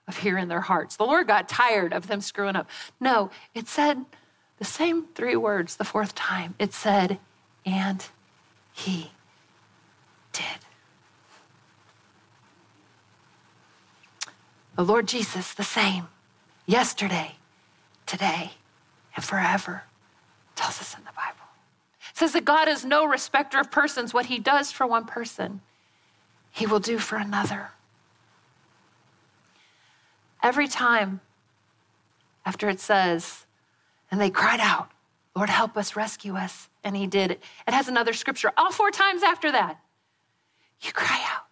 of 0.07 0.17
hearing 0.17 0.47
their 0.47 0.61
hearts. 0.61 0.95
The 0.95 1.05
Lord 1.05 1.27
got 1.27 1.49
tired 1.49 1.93
of 1.93 2.07
them 2.07 2.21
screwing 2.21 2.55
up. 2.55 2.69
No, 2.99 3.29
it 3.53 3.67
said 3.67 4.05
the 4.57 4.65
same 4.65 5.07
three 5.13 5.35
words 5.35 5.75
the 5.75 5.83
fourth 5.83 6.15
time. 6.15 6.55
It 6.57 6.73
said, 6.73 7.19
and 7.65 8.05
he 8.73 9.11
did. 10.31 10.43
The 14.75 14.83
Lord 14.83 15.07
Jesus, 15.07 15.53
the 15.53 15.63
same 15.63 16.07
yesterday, 16.67 17.35
today, 18.05 18.51
and 19.15 19.25
forever. 19.25 19.83
tells 20.55 20.79
us 20.79 20.95
in 20.95 21.03
the 21.03 21.11
Bible. 21.15 21.47
It 22.11 22.17
says 22.17 22.33
that 22.33 22.45
God 22.45 22.67
is 22.67 22.85
no 22.85 23.05
respecter 23.05 23.59
of 23.59 23.71
persons. 23.71 24.13
What 24.13 24.27
he 24.27 24.37
does 24.37 24.71
for 24.71 24.85
one 24.85 25.05
person, 25.05 25.61
he 26.51 26.67
will 26.67 26.79
do 26.79 26.99
for 26.99 27.15
another. 27.15 27.69
Every 30.43 30.67
time 30.67 31.21
after 32.45 32.69
it 32.69 32.79
says, 32.79 33.45
and 34.11 34.21
they 34.21 34.29
cried 34.29 34.59
out, 34.59 34.89
Lord, 35.35 35.49
help 35.49 35.77
us, 35.77 35.95
rescue 35.95 36.35
us. 36.35 36.69
And 36.83 36.95
he 36.95 37.05
did. 37.05 37.31
It 37.31 37.41
has 37.67 37.87
another 37.87 38.13
scripture 38.13 38.51
all 38.57 38.71
four 38.71 38.91
times 38.91 39.21
after 39.21 39.51
that. 39.51 39.79
You 40.81 40.91
cry 40.93 41.21
out. 41.33 41.46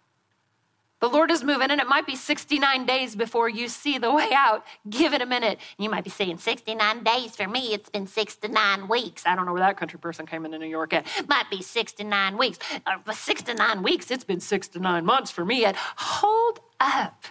The 1.00 1.08
Lord 1.08 1.30
is 1.30 1.44
moving, 1.44 1.70
and 1.70 1.78
it 1.78 1.86
might 1.86 2.06
be 2.06 2.16
69 2.16 2.86
days 2.86 3.14
before 3.14 3.50
you 3.50 3.68
see 3.68 3.98
the 3.98 4.12
way 4.12 4.30
out. 4.32 4.64
Give 4.88 5.12
it 5.12 5.20
a 5.20 5.26
minute. 5.26 5.58
You 5.78 5.90
might 5.90 6.04
be 6.04 6.10
saying, 6.10 6.38
69 6.38 7.04
days 7.04 7.36
for 7.36 7.46
me, 7.46 7.74
it's 7.74 7.90
been 7.90 8.06
69 8.06 8.88
weeks. 8.88 9.26
I 9.26 9.36
don't 9.36 9.44
know 9.44 9.52
where 9.52 9.60
that 9.60 9.76
country 9.76 9.98
person 9.98 10.24
came 10.24 10.46
into 10.46 10.58
New 10.58 10.66
York 10.66 10.94
at. 10.94 11.06
Might 11.28 11.50
be 11.50 11.60
69 11.60 12.38
weeks. 12.38 12.58
Uh, 12.86 12.98
for 13.04 13.12
69 13.12 13.82
weeks, 13.82 14.10
it's 14.10 14.24
been 14.24 14.40
69 14.40 15.04
months 15.04 15.30
for 15.30 15.44
me 15.44 15.66
at. 15.66 15.76
Hold 15.76 16.60
up. 16.80 17.24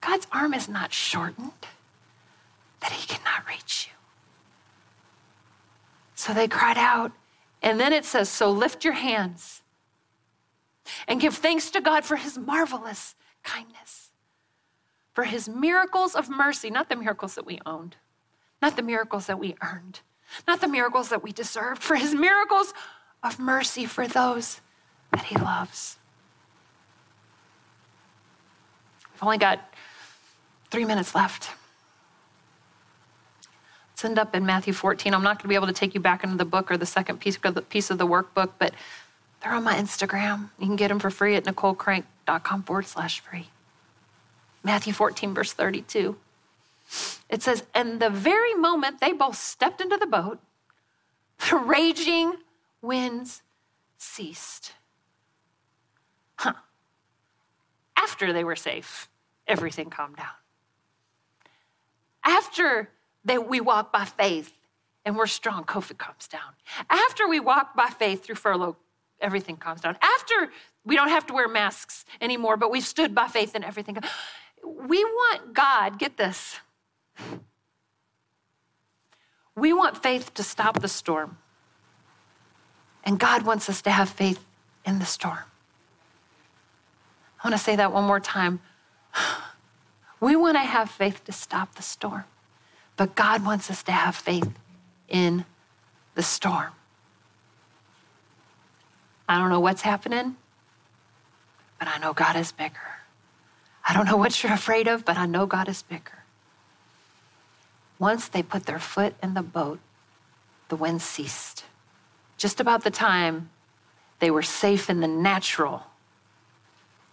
God's 0.00 0.26
arm 0.32 0.52
is 0.52 0.68
not 0.68 0.92
shortened 0.92 1.52
that 2.80 2.90
he 2.90 3.06
cannot 3.06 3.46
reach 3.48 3.88
you. 3.88 3.96
So 6.16 6.34
they 6.34 6.48
cried 6.48 6.78
out, 6.78 7.12
and 7.62 7.78
then 7.78 7.92
it 7.92 8.04
says, 8.04 8.28
So 8.28 8.50
lift 8.50 8.84
your 8.84 8.94
hands 8.94 9.62
and 11.06 11.20
give 11.20 11.34
thanks 11.34 11.70
to 11.70 11.80
God 11.80 12.04
for 12.04 12.16
his 12.16 12.38
marvelous 12.38 13.14
kindness, 13.42 14.10
for 15.12 15.24
his 15.24 15.48
miracles 15.48 16.14
of 16.14 16.28
mercy, 16.28 16.70
not 16.70 16.88
the 16.88 16.96
miracles 16.96 17.34
that 17.34 17.46
we 17.46 17.58
owned, 17.66 17.96
not 18.60 18.76
the 18.76 18.82
miracles 18.82 19.26
that 19.26 19.38
we 19.38 19.54
earned, 19.62 20.00
not 20.46 20.60
the 20.60 20.68
miracles 20.68 21.08
that 21.08 21.22
we 21.22 21.32
deserved, 21.32 21.82
for 21.82 21.96
his 21.96 22.14
miracles 22.14 22.72
of 23.22 23.38
mercy 23.38 23.86
for 23.86 24.06
those 24.06 24.60
that 25.12 25.24
he 25.24 25.36
loves. 25.36 25.96
We've 29.12 29.22
only 29.24 29.38
got 29.38 29.74
three 30.70 30.84
minutes 30.84 31.14
left. 31.14 31.50
Let's 33.92 34.04
end 34.04 34.18
up 34.18 34.36
in 34.36 34.46
Matthew 34.46 34.72
14. 34.72 35.12
I'm 35.12 35.24
not 35.24 35.38
going 35.38 35.42
to 35.42 35.48
be 35.48 35.56
able 35.56 35.66
to 35.66 35.72
take 35.72 35.92
you 35.92 36.00
back 36.00 36.22
into 36.22 36.36
the 36.36 36.44
book 36.44 36.70
or 36.70 36.76
the 36.76 36.86
second 36.86 37.18
piece 37.18 37.36
of 37.42 37.54
the, 37.54 37.62
piece 37.62 37.90
of 37.90 37.98
the 37.98 38.06
workbook, 38.06 38.50
but 38.58 38.72
they're 39.42 39.54
on 39.54 39.64
my 39.64 39.74
Instagram. 39.74 40.50
You 40.58 40.66
can 40.66 40.76
get 40.76 40.88
them 40.88 40.98
for 40.98 41.10
free 41.10 41.36
at 41.36 41.44
nicolecrank.com 41.44 42.62
forward 42.64 42.86
slash 42.86 43.20
free. 43.20 43.48
Matthew 44.64 44.92
14, 44.92 45.34
verse 45.34 45.52
32. 45.52 46.16
It 47.28 47.42
says, 47.42 47.64
And 47.74 48.00
the 48.00 48.10
very 48.10 48.54
moment 48.54 49.00
they 49.00 49.12
both 49.12 49.36
stepped 49.36 49.80
into 49.80 49.96
the 49.96 50.06
boat, 50.06 50.40
the 51.48 51.56
raging 51.56 52.34
winds 52.82 53.42
ceased. 53.98 54.72
Huh. 56.36 56.54
After 57.96 58.32
they 58.32 58.44
were 58.44 58.56
safe, 58.56 59.08
everything 59.46 59.90
calmed 59.90 60.16
down. 60.16 60.26
After 62.24 62.90
they, 63.24 63.38
we 63.38 63.60
walk 63.60 63.92
by 63.92 64.04
faith 64.04 64.52
and 65.04 65.16
we're 65.16 65.26
strong, 65.26 65.64
COVID 65.64 65.98
calms 65.98 66.28
down. 66.28 66.52
After 66.90 67.28
we 67.28 67.40
walk 67.40 67.74
by 67.74 67.86
faith 67.86 68.24
through 68.24 68.36
furlough, 68.36 68.76
everything 69.20 69.56
calms 69.56 69.80
down. 69.80 69.96
After 70.02 70.52
we 70.84 70.96
don't 70.96 71.08
have 71.08 71.26
to 71.26 71.34
wear 71.34 71.48
masks 71.48 72.04
anymore, 72.20 72.56
but 72.56 72.70
we've 72.70 72.86
stood 72.86 73.14
by 73.14 73.28
faith 73.28 73.54
and 73.54 73.64
everything. 73.64 73.98
We 74.64 75.04
want 75.04 75.54
God, 75.54 75.98
get 75.98 76.16
this. 76.16 76.56
We 79.54 79.72
want 79.72 80.02
faith 80.02 80.32
to 80.34 80.42
stop 80.42 80.80
the 80.80 80.88
storm. 80.88 81.38
And 83.04 83.18
God 83.18 83.42
wants 83.42 83.68
us 83.68 83.82
to 83.82 83.90
have 83.90 84.08
faith 84.08 84.44
in 84.84 84.98
the 84.98 85.04
storm. 85.04 85.38
I 87.42 87.48
want 87.48 87.56
to 87.56 87.62
say 87.62 87.76
that 87.76 87.92
one 87.92 88.04
more 88.04 88.20
time. 88.20 88.60
We 90.20 90.34
want 90.34 90.56
to 90.56 90.64
have 90.64 90.90
faith 90.90 91.24
to 91.26 91.32
stop 91.32 91.76
the 91.76 91.82
storm, 91.82 92.24
but 92.96 93.14
God 93.14 93.46
wants 93.46 93.70
us 93.70 93.84
to 93.84 93.92
have 93.92 94.16
faith 94.16 94.50
in 95.08 95.44
the 96.16 96.24
storm. 96.24 96.72
I 99.28 99.38
don't 99.38 99.50
know 99.50 99.60
what's 99.60 99.82
happening, 99.82 100.36
but 101.78 101.86
I 101.86 101.98
know 101.98 102.14
God 102.14 102.36
is 102.36 102.50
bigger. 102.50 102.98
I 103.86 103.94
don't 103.94 104.06
know 104.06 104.16
what 104.16 104.42
you're 104.42 104.52
afraid 104.52 104.88
of, 104.88 105.04
but 105.04 105.16
I 105.16 105.26
know 105.26 105.46
God 105.46 105.68
is 105.68 105.82
bigger. 105.82 106.24
Once 107.98 108.28
they 108.28 108.42
put 108.42 108.64
their 108.66 108.78
foot 108.78 109.14
in 109.22 109.34
the 109.34 109.42
boat, 109.42 109.80
the 110.68 110.76
wind 110.76 111.02
ceased. 111.02 111.64
Just 112.36 112.60
about 112.60 112.84
the 112.84 112.90
time 112.90 113.50
they 114.20 114.30
were 114.30 114.42
safe 114.42 114.88
in 114.88 115.00
the 115.00 115.08
natural. 115.08 115.84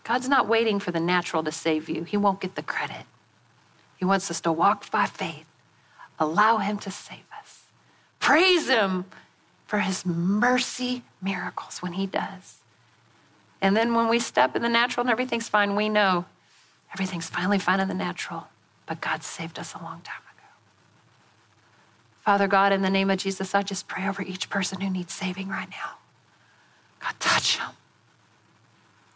God's 0.03 0.29
not 0.29 0.47
waiting 0.47 0.79
for 0.79 0.91
the 0.91 0.99
natural 0.99 1.43
to 1.43 1.51
save 1.51 1.89
you, 1.89 2.03
He 2.03 2.17
won't 2.17 2.39
get 2.39 2.55
the 2.55 2.63
credit. 2.63 3.05
He 3.97 4.05
wants 4.05 4.29
us 4.29 4.41
to 4.41 4.51
walk 4.51 4.89
by 4.91 5.05
faith, 5.05 5.45
allow 6.19 6.57
Him 6.57 6.77
to 6.79 6.91
save 6.91 7.25
us, 7.41 7.63
praise 8.19 8.69
Him 8.69 9.05
for 9.65 9.79
his 9.79 10.05
mercy 10.05 11.03
miracles 11.21 11.81
when 11.81 11.93
he 11.93 12.05
does. 12.05 12.59
And 13.61 13.75
then 13.75 13.95
when 13.95 14.07
we 14.07 14.19
step 14.19 14.55
in 14.55 14.61
the 14.61 14.69
natural 14.69 15.01
and 15.01 15.11
everything's 15.11 15.49
fine, 15.49 15.75
we 15.75 15.89
know 15.89 16.25
everything's 16.93 17.29
finally 17.29 17.59
fine 17.59 17.79
in 17.79 17.87
the 17.87 17.93
natural 17.93 18.47
but 18.85 19.01
God 19.01 19.23
saved 19.23 19.59
us 19.59 19.73
a 19.73 19.77
long 19.79 20.01
time 20.01 20.21
ago. 20.33 20.47
Father 22.21 22.47
God, 22.47 22.71
in 22.71 22.81
the 22.81 22.89
name 22.89 23.09
of 23.09 23.17
Jesus, 23.17 23.55
I 23.55 23.63
just 23.63 23.87
pray 23.87 24.07
over 24.07 24.21
each 24.21 24.49
person 24.49 24.81
who 24.81 24.89
needs 24.89 25.13
saving 25.13 25.49
right 25.49 25.69
now. 25.69 25.97
God, 26.99 27.15
touch 27.19 27.57
them. 27.57 27.71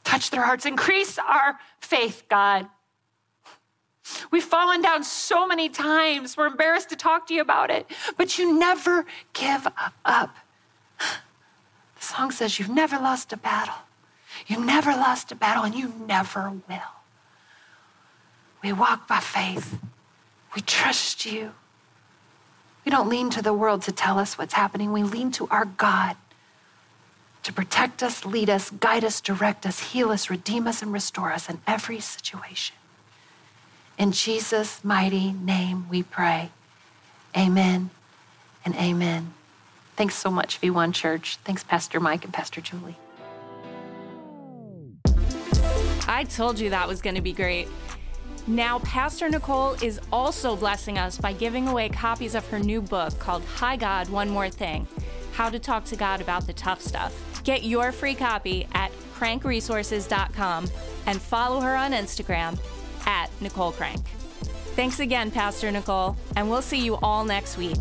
Touch 0.04 0.32
their 0.32 0.44
hearts. 0.44 0.66
Increase 0.66 1.20
our 1.20 1.60
faith, 1.80 2.24
God. 2.30 2.68
We've 4.32 4.43
fallen 4.43 4.82
down 4.82 5.04
so 5.04 5.48
many 5.48 5.69
times. 5.69 6.38
We're 6.38 6.48
embarrassed 6.48 6.89
to 6.89 6.95
talk 6.95 7.28
to 7.28 7.34
you 7.34 7.41
about 7.41 7.69
it, 7.69 7.89
but 8.17 8.38
you 8.38 8.58
never 8.58 9.06
give 9.34 9.67
up. 10.06 10.36
The 11.00 12.06
song 12.06 12.32
says, 12.32 12.60
You've 12.60 12.69
never 12.69 12.98
lost 12.98 13.34
a 13.34 13.38
battle. 13.38 13.76
You 14.48 14.63
never 14.63 14.91
lost 14.91 15.32
a 15.32 15.36
battle, 15.36 15.63
and 15.63 15.76
you 15.76 15.93
never 16.08 16.52
will. 16.67 16.95
We 18.63 18.74
walk 18.74 19.08
by 19.08 19.19
faith. 19.19 19.78
We 20.56 20.62
trust 20.62 21.26
you. 21.26 21.52
We 22.86 22.91
don't 22.91 23.10
lean 23.10 23.30
to 23.32 23.41
the 23.41 23.54
world 23.54 23.82
to 23.84 23.91
tell 23.91 24.17
us 24.17 24.38
what's 24.38 24.54
happening. 24.54 24.91
We 24.91 25.04
lean 25.04 25.32
to 25.34 25.48
our 25.50 25.65
God 25.65 26.15
to 27.43 27.54
protect 27.54 28.04
us, 28.04 28.26
lead 28.26 28.50
us, 28.50 28.69
guide 28.69 29.04
us, 29.04 29.22
direct 29.22 29.65
us, 29.65 29.91
heal 29.91 30.12
us, 30.12 30.30
redeem 30.30 30.67
us, 30.67 30.82
and 30.82 30.91
restore 30.91 31.32
us 31.32 31.50
in 31.50 31.60
every 31.65 32.00
situation. 32.00 32.76
In 34.00 34.14
Jesus' 34.14 34.82
mighty 34.82 35.34
name 35.34 35.86
we 35.90 36.04
pray. 36.04 36.52
Amen 37.38 37.90
and 38.64 38.74
amen. 38.76 39.34
Thanks 39.98 40.16
so 40.16 40.32
much, 40.32 40.62
V1 40.62 40.94
Church. 40.94 41.36
Thanks, 41.44 41.66
Pastor 41.66 42.00
Mike 42.00 42.24
and 42.24 42.34
Pastor 42.34 42.62
Julie. 42.62 42.96
I 46.08 46.24
told 46.24 46.60
you 46.60 46.70
that 46.70 46.88
was 46.88 47.02
going 47.02 47.16
to 47.16 47.22
be 47.22 47.34
great. 47.34 47.68
Now, 48.48 48.80
Pastor 48.80 49.30
Nicole 49.30 49.74
is 49.84 50.00
also 50.14 50.56
blessing 50.56 50.98
us 50.98 51.18
by 51.18 51.34
giving 51.34 51.68
away 51.68 51.90
copies 51.90 52.36
of 52.36 52.48
her 52.48 52.58
new 52.58 52.82
book 52.82 53.20
called 53.20 53.44
Hi 53.58 53.76
God, 53.76 54.08
One 54.08 54.30
More 54.30 54.50
Thing 54.50 54.88
How 55.34 55.50
to 55.50 55.60
Talk 55.60 55.84
to 55.86 55.98
God 55.98 56.22
About 56.22 56.48
the 56.48 56.54
Tough 56.54 56.82
Stuff. 56.82 57.42
Get 57.44 57.64
your 57.64 57.92
free 57.92 58.16
copy 58.16 58.66
at 58.74 58.94
crankresources.com 59.14 60.70
and 61.06 61.22
follow 61.22 61.60
her 61.60 61.76
on 61.76 61.92
Instagram 61.92 62.58
at 63.06 63.30
Nicole 63.42 63.72
Crank. 63.72 64.06
Thanks 64.76 65.00
again, 65.00 65.32
Pastor 65.32 65.72
Nicole, 65.72 66.16
and 66.36 66.50
we'll 66.50 66.62
see 66.62 66.80
you 66.80 66.96
all 66.98 67.26
next 67.26 67.58
week. 67.58 67.78